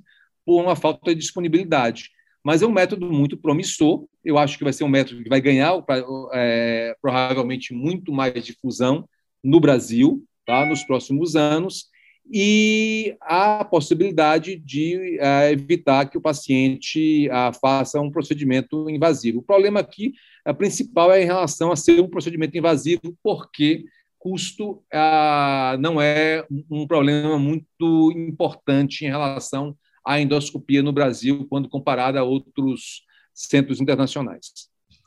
por 0.43 0.63
uma 0.63 0.75
falta 0.75 1.13
de 1.13 1.21
disponibilidade 1.21 2.09
mas 2.43 2.61
é 2.61 2.67
um 2.67 2.71
método 2.71 3.11
muito 3.11 3.35
promissor. 3.37 4.05
Eu 4.23 4.37
acho 4.37 4.55
que 4.55 4.63
vai 4.63 4.71
ser 4.71 4.83
um 4.83 4.87
método 4.87 5.23
que 5.23 5.29
vai 5.29 5.41
ganhar 5.41 5.83
é, 6.31 6.95
provavelmente 7.01 7.73
muito 7.73 8.11
mais 8.11 8.45
difusão 8.45 9.09
no 9.43 9.59
Brasil, 9.59 10.23
tá, 10.45 10.65
nos 10.65 10.83
próximos 10.83 11.35
anos, 11.35 11.89
e 12.31 13.15
a 13.21 13.63
possibilidade 13.63 14.55
de 14.55 15.19
uh, 15.19 15.51
evitar 15.51 16.09
que 16.09 16.17
o 16.17 16.21
paciente 16.21 17.29
uh, 17.29 17.53
faça 17.59 18.01
um 18.01 18.09
procedimento 18.09 18.89
invasivo. 18.89 19.39
O 19.39 19.43
problema 19.43 19.79
aqui, 19.79 20.13
a 20.43 20.53
principal, 20.53 21.11
é 21.11 21.21
em 21.21 21.25
relação 21.25 21.71
a 21.71 21.75
ser 21.75 22.01
um 22.01 22.09
procedimento 22.09 22.57
invasivo, 22.57 23.15
porque 23.21 23.85
custo 24.17 24.71
uh, 24.71 25.77
não 25.79 26.01
é 26.01 26.43
um 26.69 26.87
problema 26.87 27.37
muito 27.37 28.11
importante 28.15 29.05
em 29.05 29.09
relação 29.09 29.77
à 30.03 30.19
endoscopia 30.19 30.81
no 30.81 30.91
Brasil, 30.91 31.45
quando 31.47 31.69
comparado 31.69 32.17
a 32.17 32.23
outros 32.23 33.03
centros 33.33 33.79
internacionais. 33.79 34.47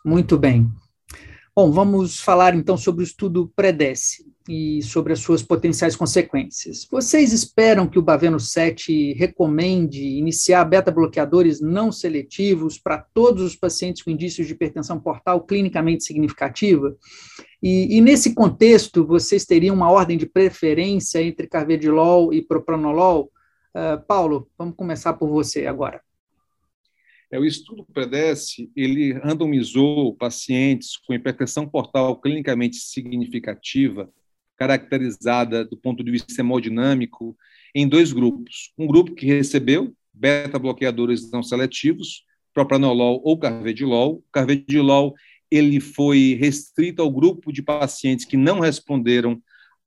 Muito 0.05 0.39
bem. 0.39 0.71
Bom, 1.59 1.73
vamos 1.73 2.21
falar 2.21 2.55
então 2.55 2.77
sobre 2.77 3.03
o 3.03 3.05
estudo 3.05 3.53
PREDECE 3.57 4.25
e 4.49 4.81
sobre 4.81 5.13
as 5.13 5.19
suas 5.19 5.43
potenciais 5.43 5.97
consequências. 5.97 6.87
Vocês 6.89 7.33
esperam 7.33 7.89
que 7.89 7.99
o 7.99 8.03
Baveno 8.03 8.39
7 8.39 9.13
recomende 9.15 10.01
iniciar 10.01 10.65
beta-bloqueadores 10.65 11.61
não 11.61 11.91
seletivos 11.91 12.79
para 12.79 12.99
todos 13.13 13.43
os 13.43 13.57
pacientes 13.57 14.05
com 14.05 14.11
indícios 14.13 14.47
de 14.47 14.53
hipertensão 14.53 15.01
portal 15.01 15.41
clinicamente 15.41 16.05
significativa? 16.05 16.97
E, 17.61 17.97
e, 17.97 18.01
nesse 18.01 18.37
contexto, 18.37 19.05
vocês 19.05 19.45
teriam 19.45 19.75
uma 19.75 19.91
ordem 19.91 20.17
de 20.17 20.27
preferência 20.27 21.21
entre 21.21 21.49
carvedilol 21.49 22.33
e 22.33 22.41
propranolol? 22.41 23.33
Uh, 23.75 24.01
Paulo, 24.07 24.49
vamos 24.57 24.77
começar 24.77 25.15
por 25.15 25.29
você 25.29 25.67
agora. 25.67 26.01
É, 27.31 27.39
o 27.39 27.45
estudo 27.45 27.85
PREDESE, 27.93 28.71
ele 28.75 29.13
randomizou 29.13 30.15
pacientes 30.15 30.97
com 30.97 31.13
hipertensão 31.13 31.69
portal 31.69 32.19
clinicamente 32.19 32.77
significativa, 32.77 34.11
caracterizada 34.57 35.65
do 35.65 35.77
ponto 35.77 36.03
de 36.03 36.11
vista 36.11 36.41
hemodinâmico, 36.41 37.37
em 37.75 37.87
dois 37.87 38.13
grupos. 38.13 38.73
Um 38.79 38.87
grupo 38.87 39.15
que 39.15 39.27
recebeu 39.27 39.95
beta-bloqueadores 40.13 41.31
não 41.31 41.43
seletivos, 41.43 42.25
propranolol 42.55 43.21
ou 43.23 43.39
carvedilol. 43.39 44.17
O 44.17 44.25
carvedilol 44.33 45.15
ele 45.51 45.81
foi 45.81 46.37
restrito 46.41 47.03
ao 47.03 47.11
grupo 47.11 47.53
de 47.53 47.63
pacientes 47.63 48.25
que 48.25 48.37
não 48.37 48.61
responderam 48.61 49.41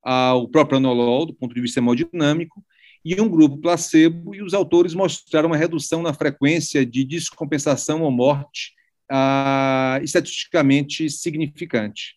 ao 0.04 0.48
propranolol, 0.48 1.26
do 1.26 1.34
ponto 1.34 1.54
de 1.54 1.62
vista 1.62 1.80
hemodinâmico, 1.80 2.64
e 3.04 3.20
um 3.20 3.30
grupo 3.30 3.58
placebo, 3.58 4.36
e 4.36 4.42
os 4.42 4.54
autores 4.54 4.94
mostraram 4.94 5.48
uma 5.48 5.58
redução 5.58 6.02
na 6.02 6.14
frequência 6.14 6.86
de 6.86 7.04
descompensação 7.04 8.04
ou 8.04 8.12
morte 8.12 8.74
ah, 9.10 10.00
estatisticamente 10.04 11.10
significante. 11.10 12.16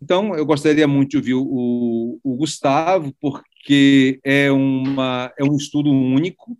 Então, 0.00 0.34
eu 0.34 0.44
gostaria 0.44 0.86
muito 0.88 1.10
de 1.10 1.16
ouvir 1.16 1.34
o, 1.34 2.18
o 2.22 2.36
Gustavo, 2.36 3.14
porque 3.20 4.18
é, 4.24 4.50
uma, 4.50 5.32
é 5.38 5.44
um 5.44 5.56
estudo 5.56 5.90
único. 5.90 6.58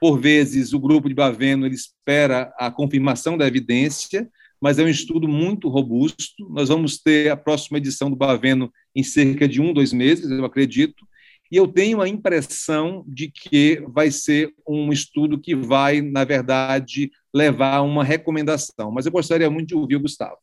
Por 0.00 0.20
vezes, 0.20 0.72
o 0.72 0.78
grupo 0.78 1.08
de 1.08 1.14
Baveno 1.14 1.66
ele 1.66 1.74
espera 1.74 2.52
a 2.56 2.70
confirmação 2.70 3.36
da 3.36 3.46
evidência, 3.46 4.30
mas 4.60 4.78
é 4.78 4.84
um 4.84 4.88
estudo 4.88 5.26
muito 5.26 5.68
robusto. 5.68 6.48
Nós 6.50 6.68
vamos 6.68 6.98
ter 6.98 7.30
a 7.30 7.36
próxima 7.36 7.78
edição 7.78 8.08
do 8.08 8.16
Baveno 8.16 8.72
em 8.94 9.02
cerca 9.02 9.48
de 9.48 9.60
um, 9.60 9.72
dois 9.72 9.92
meses, 9.92 10.30
eu 10.30 10.44
acredito, 10.44 11.04
e 11.50 11.56
eu 11.56 11.68
tenho 11.68 12.00
a 12.00 12.08
impressão 12.08 13.04
de 13.06 13.30
que 13.30 13.82
vai 13.88 14.10
ser 14.10 14.52
um 14.68 14.92
estudo 14.92 15.38
que 15.38 15.54
vai, 15.54 16.00
na 16.00 16.24
verdade, 16.24 17.10
levar 17.34 17.76
a 17.76 17.82
uma 17.82 18.02
recomendação. 18.02 18.90
Mas 18.90 19.06
eu 19.06 19.12
gostaria 19.12 19.50
muito 19.50 19.68
de 19.68 19.74
ouvir 19.74 19.96
o 19.96 20.00
Gustavo. 20.00 20.36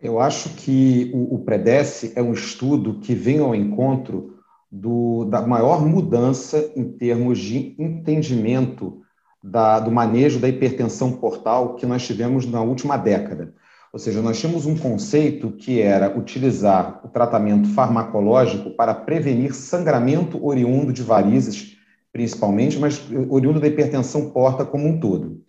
Eu 0.00 0.18
acho 0.18 0.50
que 0.56 1.12
o, 1.14 1.38
PREDECE 1.38 2.12
é 2.16 2.22
um 2.22 2.32
estudo 2.32 2.98
que 2.98 3.14
vem 3.14 3.38
ao 3.38 3.54
encontro 3.54 4.36
do, 4.70 5.24
da 5.26 5.40
maior 5.42 5.86
mudança 5.86 6.72
em 6.74 6.90
termos 6.90 7.38
de 7.38 7.76
entendimento 7.78 9.00
da, 9.42 9.78
do 9.78 9.92
manejo 9.92 10.40
da 10.40 10.48
hipertensão 10.48 11.12
portal 11.12 11.76
que 11.76 11.86
nós 11.86 12.04
tivemos 12.04 12.46
na 12.46 12.60
última 12.60 12.96
década. 12.96 13.54
Ou 13.92 13.98
seja, 13.98 14.22
nós 14.22 14.40
tínhamos 14.40 14.64
um 14.64 14.76
conceito 14.76 15.52
que 15.52 15.80
era 15.82 16.16
utilizar 16.16 17.00
o 17.04 17.08
tratamento 17.08 17.68
farmacológico 17.68 18.70
para 18.70 18.94
prevenir 18.94 19.54
sangramento 19.54 20.42
oriundo 20.42 20.92
de 20.92 21.02
varizes, 21.02 21.76
principalmente, 22.10 22.78
mas 22.78 23.02
oriundo 23.28 23.60
da 23.60 23.68
hipertensão 23.68 24.30
porta 24.30 24.64
como 24.64 24.88
um 24.88 24.98
todo. 24.98 25.42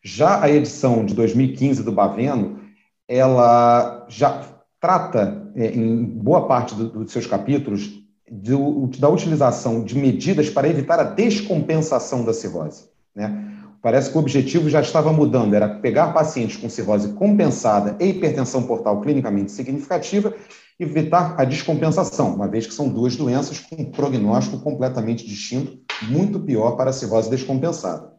Já 0.00 0.40
a 0.40 0.48
edição 0.48 1.04
de 1.04 1.12
2015 1.12 1.82
do 1.82 1.90
Baveno, 1.90 2.60
ela 3.08 4.06
já 4.08 4.44
trata, 4.80 5.50
é, 5.56 5.66
em 5.66 6.04
boa 6.04 6.46
parte 6.46 6.76
dos 6.76 7.10
seus 7.10 7.26
capítulos, 7.26 7.98
da 8.30 9.08
utilização 9.08 9.82
de 9.82 9.98
medidas 9.98 10.50
para 10.50 10.68
evitar 10.68 11.00
a 11.00 11.04
descompensação 11.04 12.24
da 12.24 12.32
cirrose. 12.32 12.84
Né? 13.14 13.57
Parece 13.80 14.10
que 14.10 14.16
o 14.16 14.20
objetivo 14.20 14.68
já 14.68 14.80
estava 14.80 15.12
mudando, 15.12 15.54
era 15.54 15.68
pegar 15.68 16.12
pacientes 16.12 16.56
com 16.56 16.68
cirrose 16.68 17.12
compensada 17.12 17.96
e 18.00 18.08
hipertensão 18.08 18.64
portal 18.64 19.00
clinicamente 19.00 19.52
significativa 19.52 20.34
e 20.78 20.82
evitar 20.82 21.40
a 21.40 21.44
descompensação, 21.44 22.34
uma 22.34 22.48
vez 22.48 22.66
que 22.66 22.74
são 22.74 22.88
duas 22.88 23.14
doenças 23.14 23.60
com 23.60 23.76
um 23.76 23.90
prognóstico 23.90 24.60
completamente 24.60 25.26
distinto, 25.26 25.78
muito 26.08 26.40
pior 26.40 26.72
para 26.72 26.90
a 26.90 26.92
cirrose 26.92 27.30
descompensada. 27.30 28.12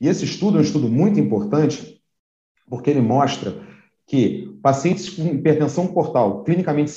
E 0.00 0.08
esse 0.08 0.24
estudo 0.24 0.56
é 0.56 0.60
um 0.60 0.64
estudo 0.64 0.88
muito 0.88 1.20
importante, 1.20 2.00
porque 2.68 2.90
ele 2.90 3.00
mostra 3.00 3.60
que 4.06 4.58
pacientes 4.62 5.10
com 5.10 5.26
hipertensão 5.26 5.86
portal 5.88 6.44
clinicamente 6.44 6.90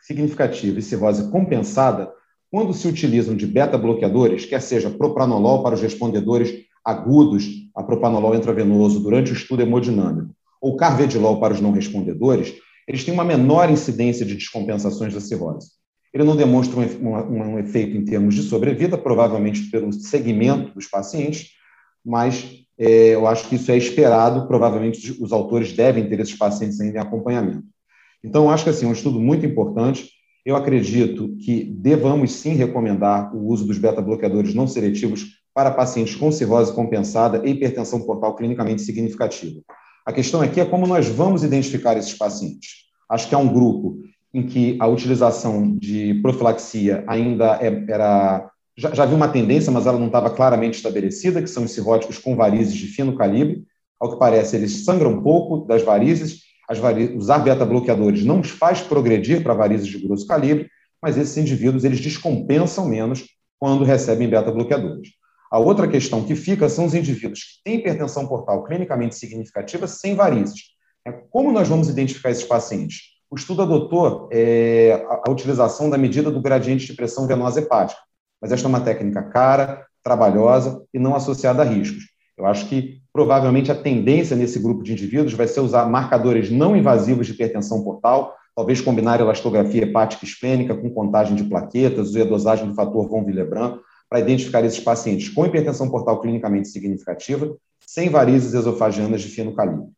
significativa 0.00 0.78
e 0.78 0.82
cirrose 0.82 1.30
compensada, 1.30 2.10
quando 2.50 2.72
se 2.74 2.86
utilizam 2.86 3.34
de 3.34 3.46
beta-bloqueadores, 3.46 4.44
quer 4.44 4.60
seja 4.60 4.90
propranolol 4.90 5.62
para 5.62 5.74
os 5.74 5.82
respondedores 5.82 6.64
agudos 6.84 7.48
a 7.74 7.82
propanolol 7.82 8.34
intravenoso 8.34 9.00
durante 9.00 9.32
o 9.32 9.34
estudo 9.34 9.62
hemodinâmico 9.62 10.34
ou 10.60 10.76
carvedilol 10.76 11.40
para 11.40 11.54
os 11.54 11.60
não 11.60 11.72
respondedores, 11.72 12.54
eles 12.86 13.04
têm 13.04 13.12
uma 13.12 13.24
menor 13.24 13.70
incidência 13.70 14.24
de 14.24 14.34
descompensações 14.34 15.12
da 15.12 15.20
cirrose. 15.20 15.68
Ele 16.12 16.24
não 16.24 16.36
demonstra 16.36 16.78
um, 16.78 17.58
efeito 17.58 17.96
em 17.96 18.04
termos 18.04 18.34
de 18.34 18.42
sobrevida, 18.42 18.96
provavelmente 18.96 19.68
pelo 19.70 19.92
segmento 19.92 20.72
dos 20.72 20.86
pacientes, 20.86 21.50
mas 22.04 22.64
é, 22.78 23.14
eu 23.14 23.26
acho 23.26 23.48
que 23.48 23.56
isso 23.56 23.70
é 23.72 23.76
esperado, 23.76 24.46
provavelmente 24.46 25.16
os 25.20 25.32
autores 25.32 25.72
devem 25.72 26.08
ter 26.08 26.20
esses 26.20 26.36
pacientes 26.36 26.80
ainda 26.80 26.98
em 26.98 27.00
acompanhamento. 27.00 27.64
Então, 28.22 28.44
eu 28.44 28.50
acho 28.50 28.64
que 28.64 28.70
assim, 28.70 28.86
é 28.86 28.88
um 28.88 28.92
estudo 28.92 29.20
muito 29.20 29.44
importante. 29.44 30.08
Eu 30.46 30.56
acredito 30.56 31.36
que 31.36 31.64
devamos 31.64 32.32
sim 32.32 32.54
recomendar 32.54 33.34
o 33.34 33.46
uso 33.48 33.66
dos 33.66 33.76
beta-bloqueadores 33.76 34.54
não 34.54 34.66
seletivos 34.66 35.43
para 35.54 35.70
pacientes 35.70 36.16
com 36.16 36.32
cirrose 36.32 36.72
compensada 36.72 37.40
e 37.44 37.52
hipertensão 37.52 38.00
portal 38.00 38.34
clinicamente 38.34 38.82
significativa. 38.82 39.60
A 40.04 40.12
questão 40.12 40.42
aqui 40.42 40.60
é 40.60 40.64
como 40.64 40.86
nós 40.86 41.08
vamos 41.08 41.44
identificar 41.44 41.96
esses 41.96 42.12
pacientes. 42.12 42.84
Acho 43.08 43.28
que 43.28 43.34
é 43.34 43.38
um 43.38 43.52
grupo 43.52 44.02
em 44.34 44.42
que 44.44 44.76
a 44.80 44.86
utilização 44.88 45.76
de 45.78 46.14
profilaxia 46.14 47.04
ainda 47.06 47.58
é, 47.62 47.84
era 47.88 48.50
já, 48.76 48.92
já 48.92 49.04
havia 49.04 49.16
uma 49.16 49.28
tendência, 49.28 49.70
mas 49.70 49.86
ela 49.86 49.98
não 49.98 50.08
estava 50.08 50.30
claramente 50.30 50.74
estabelecida, 50.74 51.40
que 51.40 51.48
são 51.48 51.64
os 51.64 51.70
cirróticos 51.70 52.18
com 52.18 52.34
varizes 52.34 52.74
de 52.74 52.88
fino 52.88 53.16
calibre. 53.16 53.64
Ao 54.00 54.10
que 54.12 54.18
parece, 54.18 54.56
eles 54.56 54.84
sangram 54.84 55.22
pouco 55.22 55.64
das 55.66 55.82
varizes. 55.82 56.42
Varizes 56.80 57.14
usar 57.16 57.38
beta-bloqueadores 57.38 58.24
não 58.24 58.40
os 58.40 58.50
faz 58.50 58.80
progredir 58.80 59.42
para 59.42 59.54
varizes 59.54 59.86
de 59.86 59.98
grosso 59.98 60.26
calibre, 60.26 60.68
mas 61.00 61.16
esses 61.16 61.36
indivíduos 61.36 61.84
eles 61.84 62.00
descompensam 62.00 62.88
menos 62.88 63.24
quando 63.60 63.84
recebem 63.84 64.28
beta-bloqueadores. 64.28 65.10
A 65.54 65.58
outra 65.60 65.86
questão 65.86 66.24
que 66.24 66.34
fica 66.34 66.68
são 66.68 66.84
os 66.84 66.94
indivíduos 66.94 67.38
que 67.38 67.62
têm 67.62 67.76
hipertensão 67.76 68.26
portal 68.26 68.64
clinicamente 68.64 69.14
significativa 69.14 69.86
sem 69.86 70.16
varizes. 70.16 70.62
É, 71.06 71.12
como 71.30 71.52
nós 71.52 71.68
vamos 71.68 71.88
identificar 71.88 72.32
esses 72.32 72.42
pacientes? 72.42 73.02
O 73.30 73.36
estudo 73.36 73.62
adotou 73.62 74.28
é, 74.32 75.06
a 75.08 75.30
utilização 75.30 75.88
da 75.88 75.96
medida 75.96 76.28
do 76.28 76.40
gradiente 76.40 76.86
de 76.86 76.94
pressão 76.94 77.28
venosa 77.28 77.60
hepática, 77.60 78.00
mas 78.42 78.50
esta 78.50 78.66
é 78.66 78.68
uma 78.68 78.80
técnica 78.80 79.22
cara, 79.22 79.86
trabalhosa 80.02 80.82
e 80.92 80.98
não 80.98 81.14
associada 81.14 81.62
a 81.62 81.64
riscos. 81.64 82.02
Eu 82.36 82.46
acho 82.46 82.68
que 82.68 83.00
provavelmente 83.12 83.70
a 83.70 83.76
tendência 83.76 84.36
nesse 84.36 84.58
grupo 84.58 84.82
de 84.82 84.90
indivíduos 84.90 85.34
vai 85.34 85.46
ser 85.46 85.60
usar 85.60 85.88
marcadores 85.88 86.50
não 86.50 86.76
invasivos 86.76 87.28
de 87.28 87.32
hipertensão 87.32 87.84
portal, 87.84 88.34
talvez 88.56 88.80
combinar 88.80 89.20
elastografia 89.20 89.84
hepática 89.84 90.24
esplênica 90.24 90.74
com 90.74 90.90
contagem 90.90 91.36
de 91.36 91.44
plaquetas 91.44 92.12
e 92.12 92.20
a 92.20 92.24
dosagem 92.24 92.66
do 92.66 92.74
fator 92.74 93.08
von 93.08 93.24
Willebrand 93.24 93.78
para 94.14 94.20
identificar 94.20 94.64
esses 94.64 94.78
pacientes 94.78 95.28
com 95.28 95.44
hipertensão 95.44 95.90
portal 95.90 96.20
clinicamente 96.20 96.68
significativa, 96.68 97.56
sem 97.84 98.08
varizes 98.08 98.54
esofagianas 98.54 99.20
de 99.20 99.28
fino 99.28 99.52
calibre. 99.56 99.88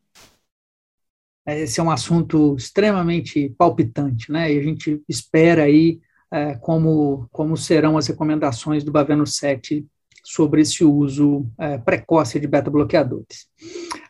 Esse 1.47 1.81
é 1.81 1.83
um 1.83 1.91
assunto 1.91 2.57
extremamente 2.57 3.55
palpitante, 3.59 4.33
né? 4.33 4.51
E 4.51 4.59
a 4.59 4.63
gente 4.63 5.03
espera 5.07 5.65
aí 5.65 6.01
é, 6.33 6.55
como, 6.55 7.29
como 7.31 7.59
serão 7.59 7.99
as 7.99 8.07
recomendações 8.07 8.83
do 8.83 8.91
Baveno 8.91 9.27
7 9.27 9.85
sobre 10.25 10.63
esse 10.63 10.83
uso 10.83 11.47
é, 11.59 11.77
precoce 11.77 12.41
de 12.41 12.47
beta-bloqueadores. 12.47 13.47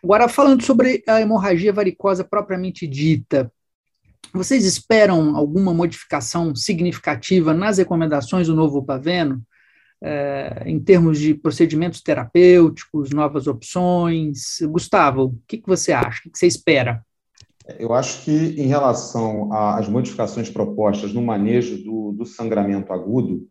Agora, 0.04 0.28
falando 0.28 0.62
sobre 0.62 1.02
a 1.08 1.20
hemorragia 1.20 1.72
varicosa 1.72 2.22
propriamente 2.22 2.86
dita, 2.86 3.50
vocês 4.32 4.64
esperam 4.64 5.34
alguma 5.34 5.75
modificação 5.75 6.54
significativa 6.54 7.52
nas 7.52 7.78
recomendações 7.78 8.46
do 8.46 8.54
novo 8.54 8.80
Baveno, 8.80 9.44
é, 10.02 10.62
em 10.66 10.78
termos 10.78 11.18
de 11.18 11.34
procedimentos 11.34 12.00
terapêuticos, 12.00 13.10
novas 13.10 13.46
opções? 13.46 14.58
Gustavo, 14.62 15.24
o 15.24 15.38
que, 15.46 15.58
que 15.58 15.66
você 15.66 15.92
acha? 15.92 16.28
O 16.28 16.32
que 16.32 16.38
você 16.38 16.46
espera? 16.46 17.02
Eu 17.78 17.92
acho 17.92 18.22
que, 18.24 18.30
em 18.30 18.66
relação 18.66 19.52
às 19.52 19.88
modificações 19.88 20.48
propostas 20.48 21.12
no 21.12 21.20
manejo 21.20 21.82
do, 21.82 22.12
do 22.12 22.24
sangramento 22.24 22.92
agudo, 22.92 23.48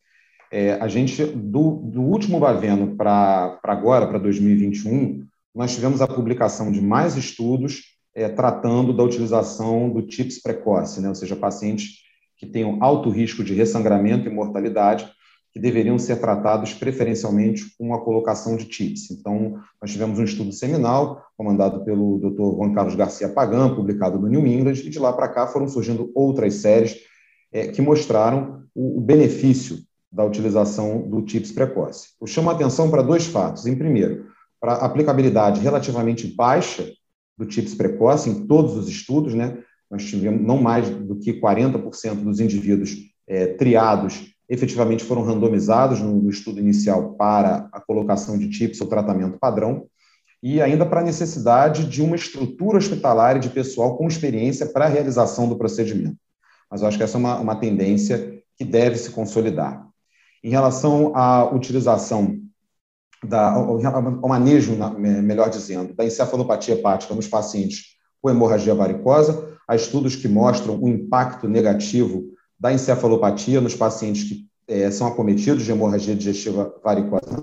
é, 0.51 0.73
a 0.73 0.87
gente, 0.87 1.25
do, 1.25 1.81
do 1.91 2.01
último 2.01 2.39
Baveno 2.39 2.95
para 2.95 3.59
agora, 3.63 4.07
para 4.07 4.19
2021, 4.19 5.25
nós 5.53 5.75
tivemos 5.75 6.01
a 6.01 6.07
publicação 6.07 6.71
de 6.71 6.81
mais 6.81 7.17
estudos 7.17 7.95
é, 8.13 8.29
tratando 8.29 8.93
da 8.93 9.03
utilização 9.03 9.89
do 9.89 10.01
TIPS 10.01 10.41
precoce, 10.41 11.01
né? 11.01 11.09
ou 11.09 11.15
seja, 11.15 11.35
pacientes 11.35 12.05
que 12.37 12.45
tenham 12.45 12.81
alto 12.81 13.09
risco 13.09 13.43
de 13.43 13.53
ressangramento 13.53 14.27
e 14.27 14.33
mortalidade, 14.33 15.09
que 15.55 15.59
deveriam 15.61 15.97
ser 15.97 16.17
tratados 16.17 16.73
preferencialmente 16.73 17.73
com 17.77 17.93
a 17.93 18.03
colocação 18.03 18.57
de 18.57 18.65
TIPS. 18.65 19.11
Então, 19.11 19.57
nós 19.81 19.89
tivemos 19.89 20.19
um 20.19 20.23
estudo 20.25 20.51
seminal, 20.51 21.25
comandado 21.37 21.85
pelo 21.85 22.19
Dr. 22.19 22.57
Juan 22.57 22.73
Carlos 22.73 22.93
Garcia 22.93 23.29
Pagan, 23.29 23.73
publicado 23.73 24.19
no 24.19 24.27
New 24.27 24.45
England, 24.45 24.73
e 24.73 24.89
de 24.89 24.99
lá 24.99 25.13
para 25.13 25.29
cá 25.29 25.47
foram 25.47 25.65
surgindo 25.69 26.11
outras 26.13 26.55
séries 26.55 26.97
é, 27.53 27.69
que 27.69 27.81
mostraram 27.81 28.63
o, 28.75 28.97
o, 28.97 29.01
benefício 29.01 29.77
da 30.11 30.25
utilização 30.25 31.09
do 31.09 31.21
TIPS 31.21 31.53
precoce. 31.53 32.09
Eu 32.19 32.27
chamo 32.27 32.49
a 32.49 32.53
atenção 32.53 32.91
para 32.91 33.01
dois 33.01 33.25
fatos. 33.25 33.65
Em 33.65 33.77
primeiro, 33.77 34.25
para 34.59 34.73
a 34.73 34.85
aplicabilidade 34.85 35.61
relativamente 35.61 36.27
baixa 36.27 36.85
do 37.37 37.45
TIPS 37.45 37.75
precoce 37.75 38.29
em 38.29 38.45
todos 38.45 38.75
os 38.75 38.89
estudos, 38.89 39.33
né? 39.33 39.57
Nós 39.89 40.03
tivemos 40.03 40.45
não 40.45 40.61
mais 40.61 40.89
do 40.89 41.17
que 41.17 41.39
40% 41.39 42.15
dos 42.15 42.41
indivíduos 42.41 42.97
é, 43.25 43.47
triados 43.47 44.34
efetivamente 44.47 45.03
foram 45.03 45.23
randomizados 45.23 45.99
no, 45.99 46.29
estudo 46.29 46.59
inicial 46.59 47.13
para 47.13 47.67
a 47.71 47.79
colocação 47.79 48.37
de 48.37 48.49
TIPS 48.49 48.79
ou 48.81 48.87
tratamento 48.87 49.39
padrão, 49.39 49.87
e 50.41 50.61
ainda 50.61 50.85
para 50.85 51.01
a 51.01 51.03
necessidade 51.03 51.85
de 51.85 52.01
uma 52.01 52.15
estrutura 52.15 52.77
hospitalar 52.77 53.37
e 53.37 53.39
de 53.39 53.49
pessoal 53.49 53.97
com 53.97 54.07
experiência 54.07 54.67
para 54.67 54.85
a 54.85 54.89
realização 54.89 55.49
do 55.49 55.57
procedimento. 55.57 56.17
Mas 56.69 56.81
eu 56.81 56.87
acho 56.87 56.97
que 56.97 57.03
essa 57.03 57.17
é 57.17 57.19
uma, 57.19 57.39
uma 57.39 57.55
tendência 57.55 58.41
que 58.55 58.63
deve 58.63 58.97
se 58.97 59.09
consolidar. 59.09 59.87
Em 60.43 60.49
relação 60.49 61.15
à 61.15 61.51
utilização, 61.51 62.39
da, 63.23 63.51
ao, 63.51 64.29
manejo, 64.29 64.77
melhor 64.97 65.49
dizendo, 65.49 65.95
da 65.95 66.05
encefalopatia 66.05 66.75
hepática 66.75 67.15
nos 67.15 67.27
pacientes 67.27 67.95
com 68.21 68.29
hemorragia 68.29 68.75
varicosa, 68.75 69.57
há 69.67 69.75
estudos 69.75 70.15
que 70.15 70.27
mostram 70.27 70.79
o 70.79 70.87
impacto 70.87 71.47
negativo 71.47 72.34
da 72.59 72.73
encefalopatia 72.73 73.61
nos 73.61 73.75
pacientes 73.75 74.23
que 74.23 74.45
é, 74.67 74.89
são 74.89 75.07
acometidos 75.07 75.63
de 75.63 75.71
hemorragia 75.71 76.15
digestiva 76.15 76.73
varicosa 76.83 77.39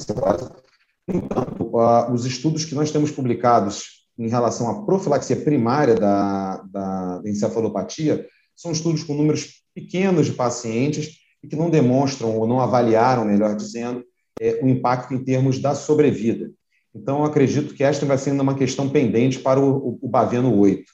No 1.07 1.17
entanto, 1.17 1.65
uh, 1.65 2.13
os 2.13 2.27
estudos 2.27 2.65
que 2.65 2.75
nós 2.75 2.91
temos 2.91 3.11
publicados 3.11 4.03
em 4.19 4.29
relação 4.29 4.69
à 4.71 4.85
profilaxia 4.85 5.37
primária 5.37 5.95
da, 5.95 6.63
da, 6.71 7.23
encefalopatia 7.25 8.27
são 8.57 8.73
estudos 8.73 9.03
com 9.05 9.15
números 9.15 9.63
pequenos 9.75 10.27
de 10.27 10.33
pacientes 10.33 11.19
e 11.43 11.49
que 11.49 11.57
não 11.57 11.71
demonstram 11.71 12.37
ou 12.37 12.47
não 12.47 12.61
avaliaram, 12.61 13.25
melhor 13.25 13.57
dizendo, 13.57 14.05
é, 14.41 14.61
o 14.63 14.69
impacto 14.69 15.15
em 15.15 15.25
termos 15.25 15.59
da 15.59 15.75
sobrevida. 15.75 16.51
Então, 16.95 17.25
acredito 17.25 17.75
que 17.75 17.83
esta 17.83 18.05
vai 18.05 18.19
sendo 18.19 18.43
uma 18.43 18.55
questão 18.55 18.89
pendente 18.89 19.39
para 19.39 19.59
o, 19.59 19.77
o, 19.77 19.99
o 20.03 20.09
Baveno 20.09 20.55
8. 20.59 20.85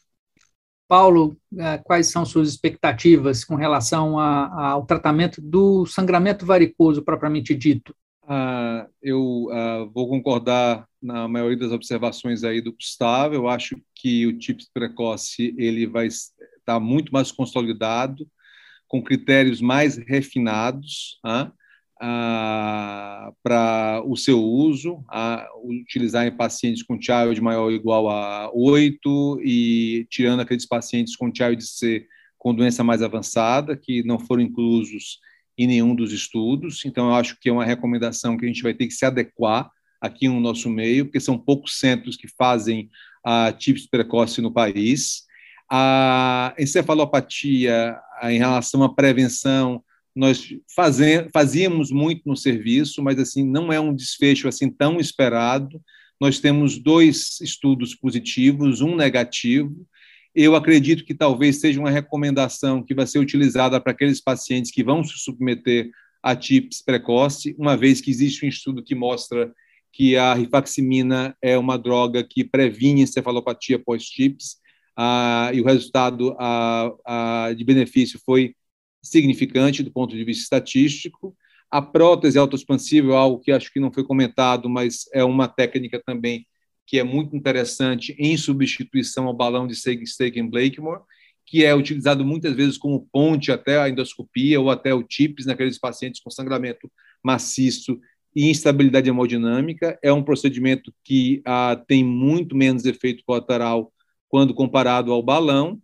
Paulo, 0.89 1.37
é, 1.59 1.77
quais 1.79 2.11
são 2.11 2.25
suas 2.25 2.49
expectativas 2.49 3.45
com 3.45 3.55
relação 3.55 4.19
a, 4.19 4.71
ao 4.71 4.87
tratamento 4.87 5.41
do 5.41 5.85
sangramento 5.85 6.47
varicoso 6.47 7.05
propriamente 7.05 7.55
dito? 7.55 7.95
Ah, 8.27 8.87
eu 9.03 9.49
ah, 9.53 9.87
vou 9.93 10.09
concordar 10.09 10.87
na 11.01 11.29
maioria 11.29 11.59
das 11.59 11.73
observações 11.73 12.43
aí 12.43 12.61
do 12.61 12.73
Gustavo. 12.73 13.35
Eu 13.35 13.49
acho 13.49 13.81
que 13.95 14.27
o 14.27 14.39
TIPS 14.39 14.71
precoce 14.73 15.55
ele 15.59 15.87
vai 15.87 16.07
estar 16.07 16.81
muito 16.81 17.13
mais 17.13 17.31
consolidado, 17.31 18.27
com 18.87 19.03
critérios 19.03 19.61
mais 19.61 19.97
refinados. 19.97 21.19
Para 22.01 24.03
o 24.07 24.17
seu 24.17 24.41
uso, 24.41 25.05
a 25.09 25.49
utilizar 25.65 26.27
em 26.27 26.37
pacientes 26.37 26.83
com 26.83 27.01
child 27.01 27.41
maior 27.41 27.65
ou 27.65 27.73
igual 27.73 28.09
a 28.09 28.51
8 28.55 29.41
e 29.43 30.07
tirando 30.09 30.41
aqueles 30.41 30.67
pacientes 30.67 31.17
com 31.17 31.35
child 31.35 31.63
C 31.65 32.07
com 32.39 32.55
doença 32.55 32.85
mais 32.85 33.03
avançada, 33.03 33.77
que 33.77 34.05
não 34.05 34.19
foram 34.19 34.43
inclusos 34.43 35.19
em 35.59 35.67
nenhum 35.67 35.95
dos 35.95 36.13
estudos. 36.13 36.85
Então, 36.85 37.09
eu 37.09 37.15
acho 37.17 37.37
que 37.41 37.49
é 37.49 37.53
uma 37.53 37.65
recomendação 37.65 38.37
que 38.37 38.45
a 38.45 38.49
gente 38.49 38.63
vai 38.63 38.73
ter 38.73 38.87
que 38.87 38.95
se 38.95 39.05
adequar 39.05 39.69
aqui 40.01 40.29
no 40.29 40.39
nosso 40.39 40.71
meio, 40.71 41.07
porque 41.07 41.19
são 41.19 41.37
poucos 41.37 41.81
centros 41.81 42.17
que 42.17 42.29
fazem 42.29 42.89
a 43.25 43.53
TIPS 43.53 43.89
precoce 43.89 44.41
no 44.41 44.53
país. 44.53 45.25
A 45.69 46.55
encefalopatia, 46.57 47.99
em 48.23 48.39
relação 48.39 48.85
à 48.85 48.95
prevenção, 48.95 49.83
nós 50.19 50.53
fazíamos 51.33 51.93
muito 51.93 52.23
no 52.27 52.37
serviço, 52.37 53.01
mas 53.01 53.21
assim 53.21 53.49
não 53.49 53.73
é 53.73 53.79
um 53.79 53.95
desfecho 53.95 54.49
assim 54.49 54.69
tão 54.69 54.99
esperado. 54.99 55.81
Nós 56.21 56.41
temos 56.41 56.77
dois 56.77 57.41
estudos 57.41 57.95
positivos, 57.95 58.81
um 58.81 58.97
negativo. 58.97 59.87
Eu 60.35 60.57
acredito 60.57 61.05
que 61.05 61.15
talvez 61.15 61.61
seja 61.61 61.79
uma 61.79 61.89
recomendação 61.89 62.83
que 62.83 62.97
vai 62.97 63.07
ser 63.07 63.21
utilizada 63.21 63.81
para 63.81 63.93
aqueles 63.93 64.21
pacientes 64.21 64.73
que 64.73 64.83
vão 64.83 65.05
se 65.05 65.17
submeter 65.17 65.89
a 66.21 66.35
TIPS 66.35 66.83
precoce, 66.83 67.55
uma 67.57 67.77
vez 67.77 68.01
que 68.01 68.11
existe 68.11 68.45
um 68.45 68.49
estudo 68.49 68.83
que 68.83 68.97
mostra 68.97 69.53
que 69.93 70.17
a 70.17 70.35
rifaximina 70.35 71.37
é 71.41 71.57
uma 71.57 71.79
droga 71.79 72.25
que 72.29 72.43
previne 72.43 73.03
encefalopatia 73.03 73.79
pós-TIPS, 73.79 74.57
ah, 74.97 75.53
e 75.55 75.61
o 75.61 75.65
resultado 75.65 76.35
ah, 76.41 76.93
ah, 77.07 77.55
de 77.57 77.63
benefício 77.63 78.21
foi 78.27 78.57
significante 79.03 79.83
do 79.83 79.93
ponto 79.93 80.15
de 80.17 80.25
vista 80.25 80.43
estatístico. 80.43 81.37
A 81.71 81.83
prótese 81.83 82.39
autoexpansível 82.39 83.13
é 83.13 83.17
algo 83.17 83.41
que 83.41 83.53
acho 83.53 83.73
que 83.73 83.81
não 83.81 83.93
foi 83.93 84.05
comentado, 84.05 84.69
mas 84.69 85.05
é 85.13 85.23
uma 85.23 85.49
técnica 85.49 86.03
também 86.05 86.47
que 86.87 86.99
é 86.99 87.05
muito 87.05 87.37
interessante 87.37 88.17
em 88.19 88.37
substituição 88.37 89.27
ao 89.27 89.35
balão 89.35 89.67
de 89.67 89.77
Steak 89.77 90.43
Blakemore, 90.45 91.03
que 91.45 91.63
é 91.63 91.75
utilizado 91.75 92.25
muitas 92.25 92.55
vezes 92.55 92.79
como 92.79 93.07
ponte 93.13 93.53
até 93.53 93.79
a 93.79 93.89
endoscopia 93.89 94.59
ou 94.59 94.71
até 94.71 94.95
o 94.95 95.03
TIPS 95.03 95.45
naqueles 95.45 95.79
pacientes 95.79 96.21
com 96.21 96.31
sangramento 96.31 96.91
maciço 97.23 98.01
e 98.35 98.49
instabilidade 98.49 99.09
hemodinâmica. 99.09 99.99
É 100.03 100.13
um 100.13 100.23
procedimento 100.23 100.93
que 101.05 101.43
ah, 101.45 101.83
tem 101.87 102.03
muito 102.03 102.57
menos 102.57 102.87
efeito 102.87 103.23
colateral 103.27 103.93
quando 104.29 104.55
comparado 104.55 105.13
ao 105.13 105.23
balão 105.23 105.81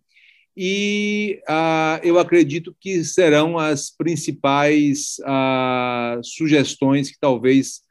e 0.57 1.41
ah, 1.49 2.01
eu 2.03 2.19
acredito 2.19 2.75
que 2.79 3.03
serão 3.05 3.59
as 3.59 3.91
principais 3.91 5.17
ah, 5.25 6.21
sugestões 6.23 7.11
que 7.11 7.19
talvez 7.21 7.83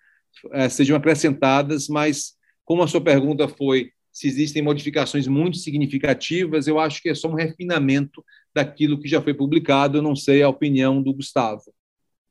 eh, 0.52 0.70
sejam 0.70 0.96
acrescentadas, 0.98 1.88
mas 1.88 2.34
como 2.66 2.84
a 2.84 2.88
sua 2.88 3.02
pergunta 3.02 3.48
foi 3.48 3.92
se 4.12 4.28
existem 4.28 4.62
modificações 4.62 5.28
muito 5.28 5.58
significativas, 5.58 6.68
eu 6.68 6.80
acho 6.80 7.02
que 7.02 7.10
é 7.10 7.16
só 7.16 7.28
um 7.28 7.36
refinamento 7.36 8.24
daquilo 8.54 9.00
que 9.00 9.08
já 9.08 9.22
foi 9.22 9.34
publicado, 9.34 9.98
eu 9.98 10.02
não 10.02 10.16
sei 10.16 10.44
a 10.44 10.50
opinião 10.50 11.02
do 11.02 11.14
Gustavo. 11.14 11.64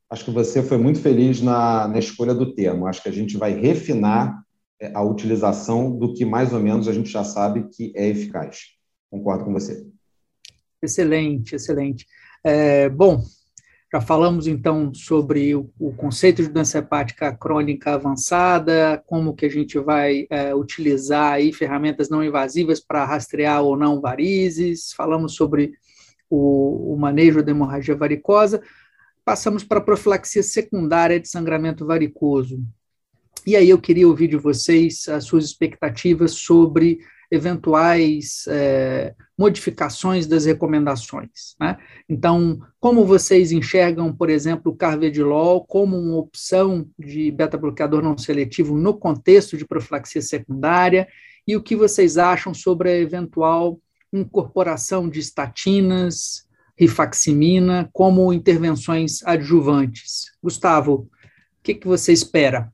Acho 0.09 0.25
que 0.25 0.31
você 0.31 0.63
foi 0.63 0.77
muito 0.77 0.99
feliz 0.99 1.41
na, 1.41 1.87
na 1.87 1.99
escolha 1.99 2.33
do 2.33 2.53
termo. 2.53 2.87
Acho 2.87 3.03
que 3.03 3.09
a 3.09 3.13
gente 3.13 3.35
vai 3.35 3.53
refinar 3.53 4.41
eh, 4.79 4.91
a 4.93 5.03
utilização 5.03 5.97
do 5.97 6.13
que 6.13 6.23
mais 6.23 6.53
ou 6.53 6.59
menos 6.59 6.87
a 6.87 6.93
gente 6.93 7.09
já 7.09 7.23
sabe 7.23 7.67
que 7.69 7.91
é 7.95 8.07
eficaz. 8.07 8.59
Concordo 9.09 9.43
com 9.43 9.51
você. 9.51 9.85
Excelente, 10.83 11.55
excelente. 11.55 12.05
É, 12.43 12.89
bom, 12.89 13.23
já 13.89 14.01
falamos 14.01 14.47
então 14.47 14.93
sobre 14.93 15.55
o, 15.55 15.71
o, 15.79 15.93
conceito 15.93 16.43
de 16.43 16.49
doença 16.49 16.79
hepática 16.79 17.33
crônica 17.33 17.93
avançada, 17.93 19.01
como 19.07 19.33
que 19.33 19.45
a 19.45 19.49
gente 19.49 19.79
vai 19.79 20.27
é, 20.29 20.53
utilizar 20.53 21.35
aí 21.35 21.53
ferramentas 21.53 22.09
não 22.09 22.21
invasivas 22.21 22.81
para 22.81 23.05
rastrear 23.05 23.63
ou 23.63 23.77
não 23.77 24.01
varizes, 24.01 24.91
falamos 24.91 25.35
sobre 25.35 25.71
o, 26.29 26.93
o 26.93 26.97
manejo 26.97 27.41
da 27.41 27.51
hemorragia 27.51 27.95
varicosa, 27.95 28.61
passamos 29.23 29.63
para 29.63 29.77
a 29.77 29.83
profilaxia 29.83 30.43
secundária 30.43 31.17
de 31.17 31.29
sangramento 31.29 31.85
varicoso. 31.85 32.61
E 33.47 33.55
aí 33.55 33.69
eu 33.69 33.79
queria 33.79 34.07
ouvir 34.07 34.27
de 34.27 34.37
vocês 34.37 35.07
as 35.07 35.23
suas 35.23 35.45
expectativas 35.45 36.31
sobre 36.31 36.99
eventuais 37.31 38.43
é, 38.49 39.15
modificações 39.37 40.27
das 40.27 40.45
recomendações. 40.45 41.55
Né? 41.59 41.77
Então, 42.07 42.59
como 42.79 43.05
vocês 43.05 43.51
enxergam, 43.51 44.13
por 44.13 44.29
exemplo, 44.29 44.71
o 44.71 44.75
carvedilol 44.75 45.65
como 45.65 45.97
uma 45.97 46.17
opção 46.17 46.87
de 46.97 47.31
beta-bloqueador 47.31 48.01
não 48.01 48.17
seletivo 48.17 48.77
no 48.77 48.93
contexto 48.93 49.57
de 49.57 49.65
profilaxia 49.65 50.21
secundária 50.21 51.07
e 51.47 51.55
o 51.55 51.63
que 51.63 51.75
vocês 51.75 52.17
acham 52.17 52.53
sobre 52.53 52.89
a 52.89 52.97
eventual 52.97 53.79
incorporação 54.11 55.09
de 55.09 55.19
estatinas, 55.19 56.47
rifaximina 56.77 57.89
como 57.91 58.31
intervenções 58.31 59.23
adjuvantes? 59.23 60.25
Gustavo, 60.41 60.93
o 60.93 61.09
que, 61.63 61.73
que 61.73 61.87
você 61.87 62.13
espera? 62.13 62.71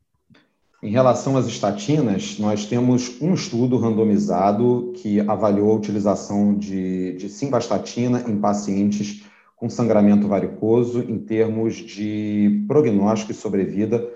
Em 0.81 0.91
relação 0.91 1.35
às 1.35 1.45
estatinas, 1.45 2.39
nós 2.39 2.65
temos 2.65 3.21
um 3.21 3.33
estudo 3.33 3.75
randomizado 3.75 4.93
que 4.95 5.19
avaliou 5.19 5.71
a 5.71 5.75
utilização 5.75 6.55
de, 6.55 7.17
de 7.17 7.27
simvastatina 7.27 8.23
em 8.25 8.39
pacientes 8.39 9.25
com 9.57 9.69
sangramento 9.69 10.25
varicoso 10.25 11.01
em 11.01 11.19
termos 11.19 11.75
de 11.75 12.63
prognóstico 12.65 13.33
e 13.33 13.35
sobrevida 13.35 14.09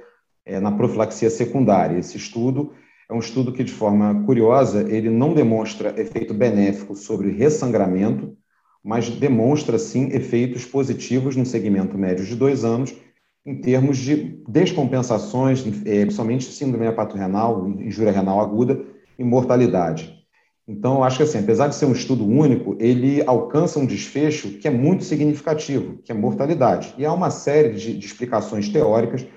é, 0.45 0.57
na 0.57 0.71
profilaxia 0.71 1.29
secundária. 1.29 1.97
Esse 1.97 2.15
estudo 2.15 2.71
é 3.09 3.13
um 3.13 3.19
estudo 3.19 3.51
que, 3.51 3.65
de 3.65 3.73
forma 3.73 4.23
curiosa, 4.25 4.89
ele 4.89 5.09
não 5.09 5.33
demonstra 5.33 5.93
efeito 5.99 6.33
benéfico 6.33 6.95
sobre 6.95 7.29
ressangramento, 7.29 8.37
mas 8.81 9.09
demonstra, 9.09 9.77
sim, 9.77 10.07
efeitos 10.13 10.63
positivos 10.63 11.35
no 11.35 11.45
segmento 11.45 11.97
médio 11.97 12.25
de 12.25 12.37
dois 12.37 12.63
anos 12.63 12.95
em 13.45 13.59
termos 13.59 13.97
de 13.97 14.41
descompensações, 14.47 15.65
é, 15.85 16.01
principalmente 16.01 16.45
síndrome 16.45 16.85
hepatorrenal, 16.85 17.67
injúria 17.67 18.11
renal 18.11 18.39
aguda 18.39 18.79
e 19.19 19.23
mortalidade. 19.23 20.23
Então, 20.65 20.95
eu 20.95 21.03
acho 21.03 21.17
que, 21.17 21.23
assim, 21.23 21.39
apesar 21.39 21.67
de 21.67 21.75
ser 21.75 21.85
um 21.85 21.91
estudo 21.91 22.25
único, 22.25 22.77
ele 22.79 23.21
alcança 23.27 23.79
um 23.79 23.85
desfecho 23.85 24.57
que 24.59 24.67
é 24.67 24.71
muito 24.71 25.03
significativo, 25.03 25.97
que 25.97 26.11
é 26.11 26.15
mortalidade. 26.15 26.93
E 26.97 27.05
há 27.05 27.11
uma 27.11 27.29
série 27.29 27.73
de, 27.73 27.97
de 27.97 28.05
explicações 28.05 28.69
teóricas 28.69 29.27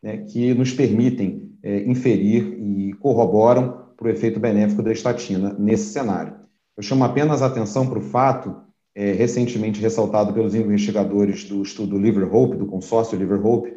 né, 0.00 0.18
que 0.18 0.54
nos 0.54 0.72
permitem 0.72 1.50
é, 1.60 1.82
inferir 1.84 2.56
e 2.60 2.92
corroboram 3.00 3.86
para 3.96 4.06
o 4.06 4.10
efeito 4.10 4.38
benéfico 4.38 4.82
da 4.82 4.92
estatina 4.92 5.56
nesse 5.58 5.92
cenário. 5.92 6.36
Eu 6.76 6.82
chamo 6.82 7.02
apenas 7.02 7.42
a 7.42 7.46
atenção 7.46 7.88
para 7.88 7.98
o 7.98 8.02
fato 8.02 8.54
é, 8.96 9.12
recentemente 9.12 9.78
ressaltado 9.78 10.32
pelos 10.32 10.54
investigadores 10.54 11.44
do 11.44 11.62
estudo 11.62 11.98
Liver 11.98 12.34
Hope, 12.34 12.56
do 12.56 12.64
consórcio 12.64 13.18
Liver 13.18 13.46
Hope, 13.46 13.70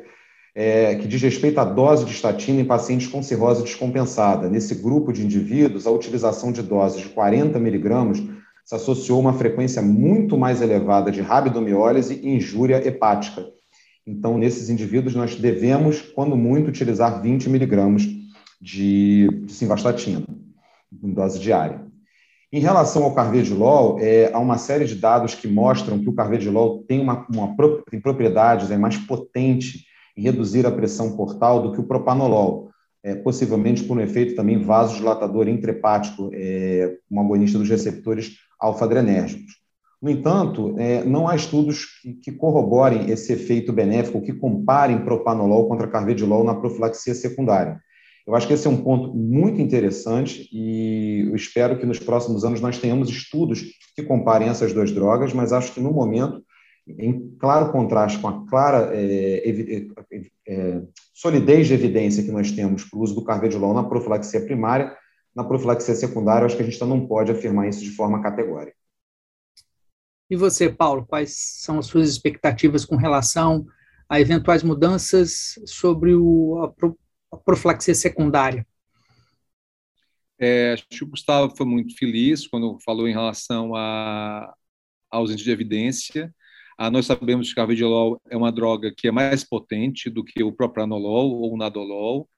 é, 0.56 0.96
que 0.96 1.10
diz 1.10 1.22
respeito 1.22 1.60
à 1.60 1.66
dose 1.66 2.06
de 2.06 2.14
estatina 2.14 2.62
em 2.62 2.66
pacientes 2.66 3.08
com 3.08 3.22
cirrose 3.22 3.62
descompensada. 3.62 4.50
Nesse 4.50 4.76
grupo 4.76 5.12
de 5.12 5.26
indivíduos, 5.26 5.86
a 5.86 5.92
utilização 5.92 6.54
de 6.54 6.64
doses 6.64 7.02
de 7.02 7.10
40 7.10 7.60
miligramas 7.60 8.24
se 8.64 8.76
associou 8.76 9.18
a 9.18 9.22
uma 9.22 9.34
frequência 9.34 9.82
muito 9.82 10.38
mais 10.38 10.62
elevada 10.62 11.12
de 11.12 11.22
rabdomiólise 11.22 12.14
e 12.24 12.30
injúria 12.30 12.88
hepática. 12.88 13.46
Então, 14.08 14.38
nesses 14.38 14.70
indivíduos, 14.70 15.16
nós 15.16 15.36
devemos, 15.36 16.02
quando 16.02 16.38
muito, 16.38 16.70
utilizar 16.70 17.22
20 17.22 17.50
miligramas 17.50 18.08
de 18.62 19.28
simvastatina 19.50 20.24
em 21.04 21.12
dose 21.12 21.40
diária. 21.40 21.89
Em 22.52 22.60
relação 22.60 23.04
ao 23.04 23.14
carvedilol, 23.14 24.00
é, 24.00 24.32
há 24.34 24.40
uma 24.40 24.58
série 24.58 24.86
de 24.86 24.96
dados 24.96 25.36
que 25.36 25.48
mostram 25.48 26.00
que 26.00 26.10
o 26.10 26.14
carvedilol 26.14 26.84
tem, 26.88 27.00
uma, 27.00 27.28
uma 27.30 27.56
tem 27.92 28.02
propriedades 28.02 28.72
é 28.72 28.78
mais 28.78 28.98
potente 28.98 29.86
em 30.18 30.24
reduzir 30.24 30.66
a 30.66 30.72
pressão 30.72 31.16
portal 31.16 31.62
do 31.62 31.72
que 31.74 31.80
o 31.80 31.84
propanolol, 31.84 32.72
é, 33.04 33.14
possivelmente 33.14 33.84
por 33.84 33.98
um 33.98 34.02
efeito 34.02 34.36
também 34.36 34.60
vasodilatador 34.64 35.48
intrahepático, 35.48 36.32
é, 36.34 36.98
um 37.12 37.20
agonista 37.20 37.60
dos 37.60 37.70
receptores 37.70 38.38
alfa-adrenérgicos. 38.60 39.60
No 40.02 40.10
entanto, 40.10 40.74
é, 40.80 41.04
não 41.04 41.28
há 41.28 41.36
estudos 41.36 41.86
que, 42.02 42.14
que, 42.14 42.32
corroborem 42.32 43.12
esse 43.12 43.32
efeito 43.32 43.72
benéfico, 43.72 44.22
que 44.22 44.34
comparem 44.34 45.04
propanolol 45.04 45.68
contra 45.68 45.88
carvedilol 45.88 46.44
na 46.44 46.56
profilaxia 46.56 47.14
secundária. 47.14 47.80
Eu 48.30 48.36
acho 48.36 48.46
que 48.46 48.54
esse 48.54 48.68
é 48.68 48.70
um 48.70 48.84
ponto 48.84 49.12
muito 49.12 49.60
interessante 49.60 50.48
e 50.54 51.28
eu 51.28 51.36
espero 51.36 51.80
que 51.80 51.86
nos 51.86 51.98
próximos 51.98 52.46
anos 52.46 52.62
nós 52.62 52.78
tenhamos 52.78 53.10
estudos 53.10 53.64
que 53.96 54.04
comparem 54.04 54.50
essas 54.50 54.72
duas 54.72 54.92
drogas, 54.92 55.34
mas 55.34 55.52
acho 55.52 55.74
que 55.74 55.80
no 55.80 55.92
momento, 55.92 56.46
em 56.88 57.36
claro 57.40 57.72
contraste 57.72 58.20
com 58.20 58.28
a 58.28 58.46
clara 58.46 58.92
é, 58.94 59.50
é, 59.50 59.88
é, 60.48 60.82
solidez 61.12 61.66
de 61.66 61.74
evidência 61.74 62.22
que 62.22 62.30
nós 62.30 62.52
temos 62.52 62.84
para 62.84 63.00
o 63.00 63.02
uso 63.02 63.16
do 63.16 63.24
carvedilol 63.24 63.74
na 63.74 63.84
profilaxia 63.84 64.42
primária, 64.42 64.96
na 65.36 65.44
profilaxia 65.44 65.96
secundária, 65.96 66.46
acho 66.46 66.56
que 66.56 66.62
a 66.62 66.66
gente 66.66 66.80
não 66.82 67.08
pode 67.08 67.32
afirmar 67.32 67.68
isso 67.68 67.80
de 67.80 67.90
forma 67.90 68.22
categórica. 68.22 68.78
E 70.30 70.36
você, 70.36 70.70
Paulo, 70.70 71.04
quais 71.04 71.34
são 71.36 71.80
as 71.80 71.88
suas 71.88 72.08
expectativas 72.08 72.86
com 72.86 72.96
relação 72.96 73.66
a 74.08 74.22
eventuais 74.22 74.62
mudanças 74.62 75.56
sobre 75.66 76.14
o, 76.14 76.62
a 76.64 76.68
a 77.32 77.38
profilaxia 77.38 77.96
secundária? 77.96 78.66
É, 80.38 80.74
acho 80.74 80.86
que 80.90 81.04
o 81.04 81.08
Gustavo 81.08 81.54
foi 81.56 81.66
muito 81.66 81.98
feliz 81.98 82.48
quando 82.48 82.80
falou 82.80 83.08
em 83.08 83.12
relação 83.12 83.76
à 83.76 84.54
ausência 85.12 85.44
de 85.44 85.52
evidência. 85.52 86.34
Ah, 86.78 86.90
nós 86.90 87.06
sabemos 87.06 87.48
que 87.48 87.54
o 87.54 87.56
carvedilol 87.56 88.22
é 88.30 88.38
uma 88.38 88.52
droga 88.52 88.94
que 88.96 89.10
é 89.10 89.12
mais 89.12 89.44
potente 89.44 90.10
do 90.10 90.24
que 90.24 90.42
o 90.42 90.54
propranolol 90.54 91.32
ou 91.32 91.54
o 91.54 91.58
nadolol, 91.58 92.30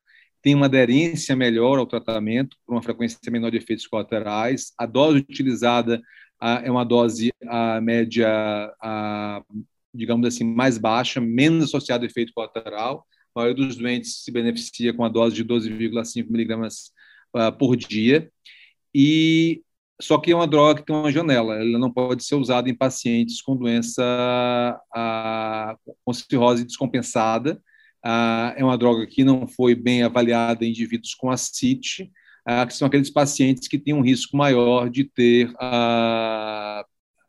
tem 0.42 0.56
uma 0.56 0.66
aderência 0.66 1.36
melhor 1.36 1.78
ao 1.78 1.86
tratamento, 1.86 2.58
por 2.66 2.74
uma 2.74 2.82
frequência 2.82 3.20
menor 3.32 3.52
de 3.52 3.58
efeitos 3.58 3.86
colaterais. 3.86 4.74
A 4.76 4.88
dose 4.88 5.20
utilizada 5.20 6.02
ah, 6.40 6.62
é 6.64 6.72
uma 6.72 6.84
dose 6.84 7.32
a 7.48 7.80
média, 7.80 8.28
ah, 8.82 9.44
digamos 9.94 10.28
assim, 10.28 10.44
mais 10.44 10.80
baixa, 10.80 11.22
menos 11.22 11.66
associada 11.66 12.04
a 12.04 12.08
efeito 12.08 12.34
colateral 12.34 13.06
a 13.36 13.40
maioria 13.40 13.66
dos 13.66 13.76
doentes 13.76 14.24
se 14.24 14.32
beneficia 14.32 14.94
com 14.94 15.04
a 15.04 15.10
dose 15.10 15.36
de 15.36 15.46
12,5 15.46 16.30
miligramas 16.30 16.92
uh, 17.36 17.52
por 17.58 17.76
dia. 17.76 18.32
E 18.94 19.64
só 20.02 20.18
que 20.18 20.32
é 20.32 20.36
uma 20.36 20.48
droga 20.48 20.80
que 20.80 20.86
tem 20.86 20.96
uma 20.96 21.12
janela, 21.12 21.56
ela 21.56 21.80
não 21.80 21.92
pode 21.92 22.24
ser 22.24 22.36
usada 22.36 22.70
em 22.70 22.76
pacientes 22.76 23.42
com 23.42 23.56
doença 23.56 24.02
uh, 24.96 25.94
com 26.04 26.14
cirrose 26.14 26.66
descompensada. 26.66 27.62
Uh, 28.04 28.52
é 28.58 28.64
uma 28.64 28.78
droga 28.78 29.06
que 29.06 29.24
não 29.24 29.48
foi 29.48 29.76
bem 29.76 30.04
avaliada 30.04 30.66
em 30.66 30.70
indivíduos 30.70 31.14
com 31.14 31.30
ascite, 31.30 32.12
uh, 32.50 32.66
que 32.66 32.74
são 32.74 32.88
aqueles 32.88 33.12
pacientes 33.12 33.68
que 33.68 33.78
têm 33.78 33.94
um 33.94 34.02
risco 34.02 34.36
maior 34.36 34.90
de 34.90 35.04
ter 35.04 35.54
a 35.60 36.84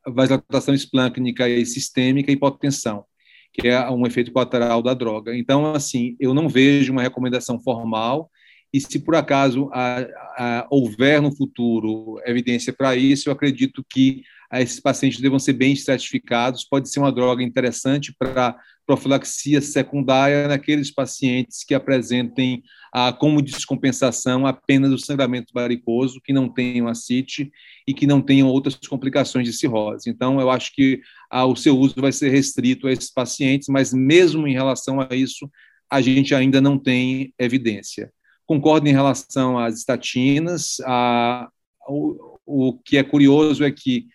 vasodilatação 0.07 0.75
esplâncnica 0.75 1.49
e 1.49 1.65
sistêmica 1.67 2.31
e 2.31 2.35
hipotensão 2.35 3.05
que 3.53 3.69
é 3.69 3.91
um 3.91 4.07
efeito 4.07 4.33
colateral 4.33 4.83
da 4.83 4.95
droga. 4.95 5.37
Então, 5.37 5.75
assim, 5.75 6.17
eu 6.19 6.33
não 6.33 6.49
vejo 6.49 6.93
uma 6.93 7.03
recomendação 7.03 7.61
formal 7.61 8.31
e 8.73 8.81
se 8.81 8.99
por 8.99 9.15
acaso 9.15 9.69
a, 9.73 10.01
a, 10.37 10.67
houver 10.71 11.21
no 11.21 11.31
futuro 11.31 12.21
evidência 12.25 12.73
para 12.73 12.97
isso, 12.97 13.29
eu 13.29 13.33
acredito 13.33 13.85
que 13.89 14.23
esses 14.55 14.81
pacientes 14.81 15.21
devam 15.21 15.39
ser 15.39 15.53
bem 15.53 15.73
estratificados. 15.73 16.65
Pode 16.65 16.89
ser 16.91 17.01
uma 17.01 17.13
droga 17.13 17.43
interessante 17.43 18.15
para 18.19 18.57
profilaxia 18.87 19.61
secundária 19.61 20.49
naqueles 20.49 20.91
pacientes 20.91 21.65
que 21.65 21.75
apresentem 21.75 22.63
ah, 22.93 23.13
como 23.13 23.43
descompensação 23.43 24.47
apenas 24.47 24.93
o 24.93 24.99
sangramento 24.99 25.53
varicoso, 25.55 26.21
que 26.21 26.33
não 26.33 26.49
tenham 26.49 26.89
ascite 26.89 27.51
e 27.87 27.95
que 27.95 28.07
não 28.07 28.21
tenham 28.21 28.49
outras 28.49 28.75
complicações 28.77 29.47
de 29.47 29.53
cirrose. 29.53 30.11
Então, 30.11 30.41
eu 30.41 30.51
acho 30.51 30.75
que 30.75 31.01
o 31.31 31.57
seu 31.57 31.79
uso 31.79 31.95
vai 31.97 32.13
ser 32.13 32.31
restrito 32.31 32.87
a 32.87 32.93
esses 32.93 33.11
pacientes, 33.11 33.69
mas 33.69 33.93
mesmo 33.93 34.47
em 34.47 34.53
relação 34.53 35.01
a 35.01 35.09
isso, 35.15 35.51
a 35.91 36.01
gente 36.01 36.35
ainda 36.35 36.61
não 36.61 36.79
tem 36.79 37.33
evidência. 37.39 38.13
Concordo 38.47 38.89
em 38.89 38.93
relação 38.93 39.59
às 39.59 39.79
estatinas. 39.79 40.77
Ah, 40.85 41.49
o, 41.89 42.39
o 42.45 42.79
que 42.79 42.97
é 42.97 43.03
curioso 43.03 43.65
é 43.65 43.71
que 43.71 44.07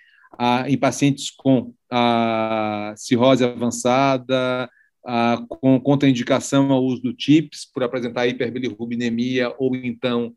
em 0.67 0.77
pacientes 0.77 1.31
com 1.31 1.73
cirrose 2.95 3.43
avançada, 3.43 4.69
a, 5.05 5.41
com 5.47 5.79
contraindicação 5.79 6.71
ao 6.71 6.83
uso 6.83 7.01
do 7.01 7.13
TIPS 7.13 7.65
por 7.73 7.83
apresentar 7.83 8.27
hiperbilirrubinemia 8.27 9.53
ou 9.57 9.75
então 9.75 10.33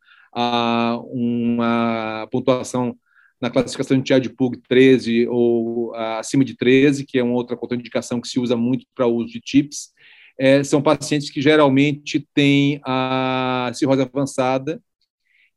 uma 1.13 2.29
pontuação 2.31 2.97
na 3.41 3.51
classificação 3.51 3.97
de 3.97 4.05
TIAD-PUG 4.05 4.61
13 4.69 5.27
ou 5.29 5.95
acima 5.95 6.45
de 6.45 6.55
13, 6.57 7.07
que 7.07 7.19
é 7.19 7.23
uma 7.23 7.35
outra 7.35 7.57
contraindicação 7.57 8.21
que 8.21 8.29
se 8.29 8.39
usa 8.39 8.57
muito 8.57 8.87
para 8.95 9.07
o 9.07 9.15
uso 9.17 9.33
de 9.33 9.41
TIPS, 9.41 9.93
é, 10.39 10.63
são 10.63 10.81
pacientes 10.81 11.31
que 11.31 11.41
geralmente 11.41 12.27
têm 12.35 12.81
a 12.85 13.71
cirrose 13.75 14.03
avançada 14.03 14.81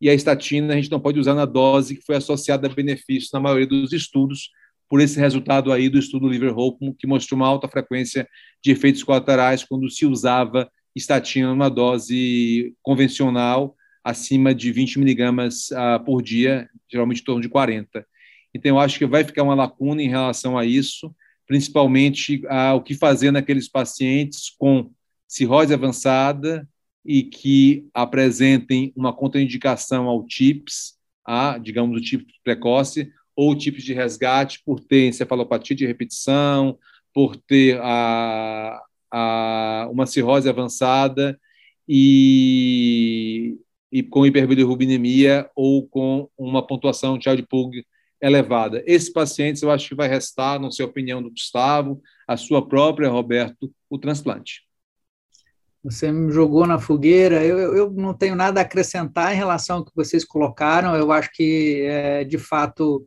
e 0.03 0.09
a 0.09 0.13
estatina 0.13 0.73
a 0.73 0.75
gente 0.75 0.91
não 0.91 0.99
pode 0.99 1.17
usar 1.17 1.33
na 1.33 1.45
dose 1.45 1.95
que 1.95 2.05
foi 2.05 2.17
associada 2.17 2.67
a 2.67 2.69
benefícios 2.69 3.31
na 3.31 3.39
maioria 3.39 3.65
dos 3.65 3.93
estudos, 3.93 4.49
por 4.89 4.99
esse 4.99 5.17
resultado 5.17 5.71
aí 5.71 5.87
do 5.87 5.97
estudo 5.97 6.27
Liver-Hope, 6.27 6.93
que 6.99 7.07
mostrou 7.07 7.39
uma 7.39 7.47
alta 7.47 7.69
frequência 7.69 8.27
de 8.61 8.71
efeitos 8.71 9.01
colaterais 9.01 9.63
quando 9.63 9.89
se 9.89 10.05
usava 10.05 10.69
estatina 10.93 11.47
numa 11.47 11.69
dose 11.69 12.75
convencional 12.81 13.77
acima 14.03 14.53
de 14.53 14.73
20 14.73 14.99
miligramas 14.99 15.71
uh, 15.71 16.03
por 16.03 16.21
dia, 16.21 16.69
geralmente 16.91 17.21
em 17.21 17.23
torno 17.23 17.41
de 17.41 17.47
40. 17.47 18.05
Então, 18.53 18.71
eu 18.71 18.79
acho 18.79 18.99
que 18.99 19.05
vai 19.05 19.23
ficar 19.23 19.43
uma 19.43 19.55
lacuna 19.55 20.03
em 20.03 20.09
relação 20.09 20.57
a 20.57 20.65
isso, 20.65 21.15
principalmente 21.47 22.45
uh, 22.47 22.75
o 22.75 22.81
que 22.81 22.93
fazer 22.93 23.31
naqueles 23.31 23.69
pacientes 23.69 24.53
com 24.59 24.91
cirrose 25.29 25.73
avançada, 25.73 26.67
e 27.05 27.23
que 27.23 27.87
apresentem 27.93 28.93
uma 28.95 29.13
contraindicação 29.13 30.07
ao 30.07 30.25
TIPS, 30.25 30.97
a, 31.25 31.57
digamos, 31.57 31.97
o 31.99 32.03
TIPS 32.03 32.33
precoce, 32.43 33.11
ou 33.35 33.55
TIPS 33.55 33.83
de 33.83 33.93
resgate 33.93 34.61
por 34.63 34.79
ter 34.79 35.07
encefalopatia 35.07 35.75
de 35.75 35.85
repetição, 35.85 36.77
por 37.13 37.35
ter 37.35 37.79
a, 37.81 38.81
a, 39.11 39.87
uma 39.91 40.05
cirrose 40.05 40.47
avançada 40.47 41.39
e, 41.87 43.57
e 43.91 44.03
com 44.03 44.25
hiperbilirrubinemia 44.25 45.49
ou 45.55 45.87
com 45.87 46.29
uma 46.37 46.65
pontuação 46.65 47.19
Child-Pug 47.19 47.85
elevada. 48.21 48.81
Esses 48.85 49.11
pacientes, 49.11 49.61
eu 49.61 49.69
acho 49.69 49.89
que 49.89 49.95
vai 49.95 50.07
restar, 50.07 50.59
não 50.59 50.71
sei 50.71 50.85
a 50.85 50.87
opinião 50.87 51.21
do 51.21 51.29
Gustavo, 51.29 52.01
a 52.27 52.37
sua 52.37 52.65
própria, 52.65 53.09
Roberto, 53.09 53.71
o 53.89 53.97
transplante. 53.97 54.61
Você 55.83 56.11
me 56.11 56.31
jogou 56.31 56.65
na 56.65 56.79
fogueira. 56.79 57.43
Eu, 57.43 57.75
eu 57.75 57.91
não 57.91 58.13
tenho 58.13 58.35
nada 58.35 58.61
a 58.61 58.63
acrescentar 58.63 59.33
em 59.33 59.37
relação 59.37 59.77
ao 59.77 59.85
que 59.85 59.91
vocês 59.93 60.23
colocaram. 60.23 60.95
Eu 60.95 61.11
acho 61.11 61.29
que, 61.33 61.81
é, 61.81 62.23
de 62.23 62.37
fato, 62.37 63.05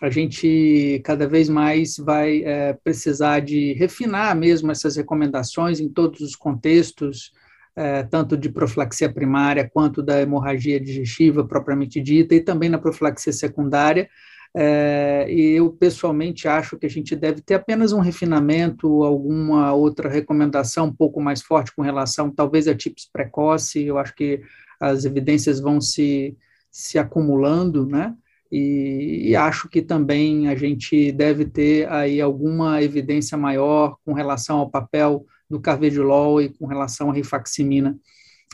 a 0.00 0.10
gente 0.10 1.00
cada 1.04 1.26
vez 1.26 1.48
mais 1.48 1.96
vai 1.96 2.42
é, 2.42 2.72
precisar 2.72 3.40
de 3.40 3.72
refinar 3.74 4.36
mesmo 4.36 4.70
essas 4.70 4.96
recomendações 4.96 5.80
em 5.80 5.88
todos 5.88 6.20
os 6.20 6.36
contextos, 6.36 7.32
é, 7.74 8.02
tanto 8.02 8.36
de 8.36 8.50
profilaxia 8.50 9.12
primária 9.12 9.68
quanto 9.72 10.02
da 10.02 10.20
hemorragia 10.20 10.78
digestiva 10.78 11.46
propriamente 11.46 12.00
dita, 12.00 12.34
e 12.34 12.40
também 12.40 12.68
na 12.68 12.78
profilaxia 12.78 13.32
secundária, 13.32 14.08
é, 14.56 15.26
e 15.28 15.52
eu 15.52 15.70
pessoalmente 15.70 16.48
acho 16.48 16.76
que 16.76 16.86
a 16.86 16.90
gente 16.90 17.14
deve 17.14 17.40
ter 17.40 17.54
apenas 17.54 17.92
um 17.92 18.00
refinamento, 18.00 19.04
alguma 19.04 19.72
outra 19.72 20.08
recomendação 20.08 20.86
um 20.86 20.92
pouco 20.92 21.20
mais 21.20 21.40
forte 21.40 21.72
com 21.74 21.82
relação, 21.82 22.30
talvez, 22.30 22.66
a 22.66 22.74
tipos 22.74 23.08
precoce. 23.12 23.84
Eu 23.84 23.98
acho 23.98 24.14
que 24.14 24.42
as 24.80 25.04
evidências 25.04 25.60
vão 25.60 25.80
se, 25.80 26.36
se 26.70 26.98
acumulando, 26.98 27.86
né? 27.86 28.14
E, 28.50 29.28
e, 29.28 29.36
acho 29.36 29.68
que 29.68 29.80
também 29.80 30.48
a 30.48 30.56
gente 30.56 31.12
deve 31.12 31.44
ter 31.44 31.88
aí 31.88 32.20
alguma 32.20 32.82
evidência 32.82 33.38
maior 33.38 33.96
com 34.04 34.12
relação 34.12 34.58
ao 34.58 34.68
papel 34.68 35.24
do 35.48 35.60
carvedilol 35.60 36.42
e 36.42 36.48
com 36.48 36.66
relação 36.66 37.10
à 37.10 37.14
rifaximina. 37.14 37.96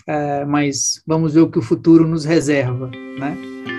É, 0.06 0.44
mas 0.44 1.02
vamos 1.06 1.32
ver 1.32 1.40
o 1.40 1.50
que 1.50 1.58
o 1.58 1.62
futuro 1.62 2.06
nos 2.06 2.26
reserva, 2.26 2.90
né? 3.18 3.75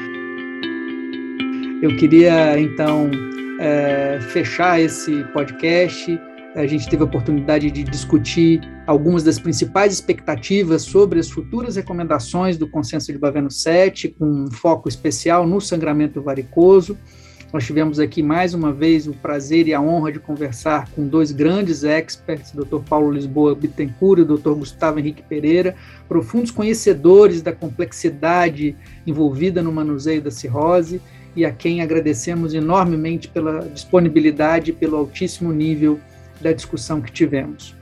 Eu 1.80 1.96
queria, 1.96 2.60
então, 2.60 3.12
é, 3.60 4.20
fechar 4.20 4.82
esse 4.82 5.24
podcast. 5.26 6.20
A 6.56 6.66
gente 6.66 6.90
teve 6.90 7.04
a 7.04 7.06
oportunidade 7.06 7.70
de 7.70 7.84
discutir 7.84 8.62
algumas 8.88 9.24
das 9.24 9.38
principais 9.38 9.94
expectativas 9.94 10.82
sobre 10.82 11.20
as 11.20 11.30
futuras 11.30 11.76
recomendações 11.76 12.58
do 12.58 12.68
consenso 12.68 13.12
de 13.12 13.20
Baveno 13.20 13.52
7, 13.52 14.10
com 14.10 14.26
um 14.26 14.50
foco 14.50 14.90
especial 14.90 15.46
no 15.46 15.62
sangramento 15.62 16.20
varicoso. 16.20 16.98
Nós 17.54 17.64
tivemos 17.64 18.00
aqui 18.00 18.24
mais 18.24 18.56
uma 18.56 18.74
vez 18.74 19.08
o 19.08 19.14
prazer 19.14 19.68
e 19.68 19.74
a 19.74 19.80
honra 19.80 20.12
de 20.12 20.20
conversar 20.20 20.90
com 20.96 21.08
dois 21.08 21.32
grandes 21.32 21.84
experts, 21.84 22.54
Dr. 22.54 22.80
Paulo 22.90 23.12
Lisboa 23.12 23.54
Bittencourt 23.54 24.22
e 24.22 24.26
Dr. 24.26 24.54
Gustavo 24.54 24.98
Henrique 24.98 25.22
Pereira, 25.22 25.76
profundos 26.10 26.50
conhecedores 26.50 27.44
da 27.44 27.54
complexidade 27.54 28.76
envolvida 29.06 29.62
no 29.62 29.72
manuseio 29.72 30.24
da 30.24 30.32
cirrose 30.32 31.00
e 31.38 31.46
a 31.46 31.52
quem 31.52 31.82
agradecemos 31.82 32.54
enormemente 32.56 33.28
pela 33.28 33.60
disponibilidade 33.70 34.72
e 34.72 34.74
pelo 34.74 34.98
altíssimo 34.98 35.54
nível 35.54 36.00
da 36.42 36.52
discussão 36.52 37.00
que 37.00 37.12
tivemos. 37.12 37.76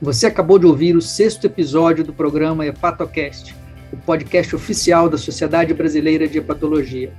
Você 0.00 0.26
acabou 0.26 0.58
de 0.58 0.64
ouvir 0.64 0.96
o 0.96 1.02
sexto 1.02 1.44
episódio 1.44 2.02
do 2.02 2.14
programa 2.14 2.66
Hepatocast, 2.66 3.54
o 3.92 3.98
podcast 3.98 4.56
oficial 4.56 5.10
da 5.10 5.18
Sociedade 5.18 5.74
Brasileira 5.74 6.26
de 6.26 6.38
Hepatologia. 6.38 7.12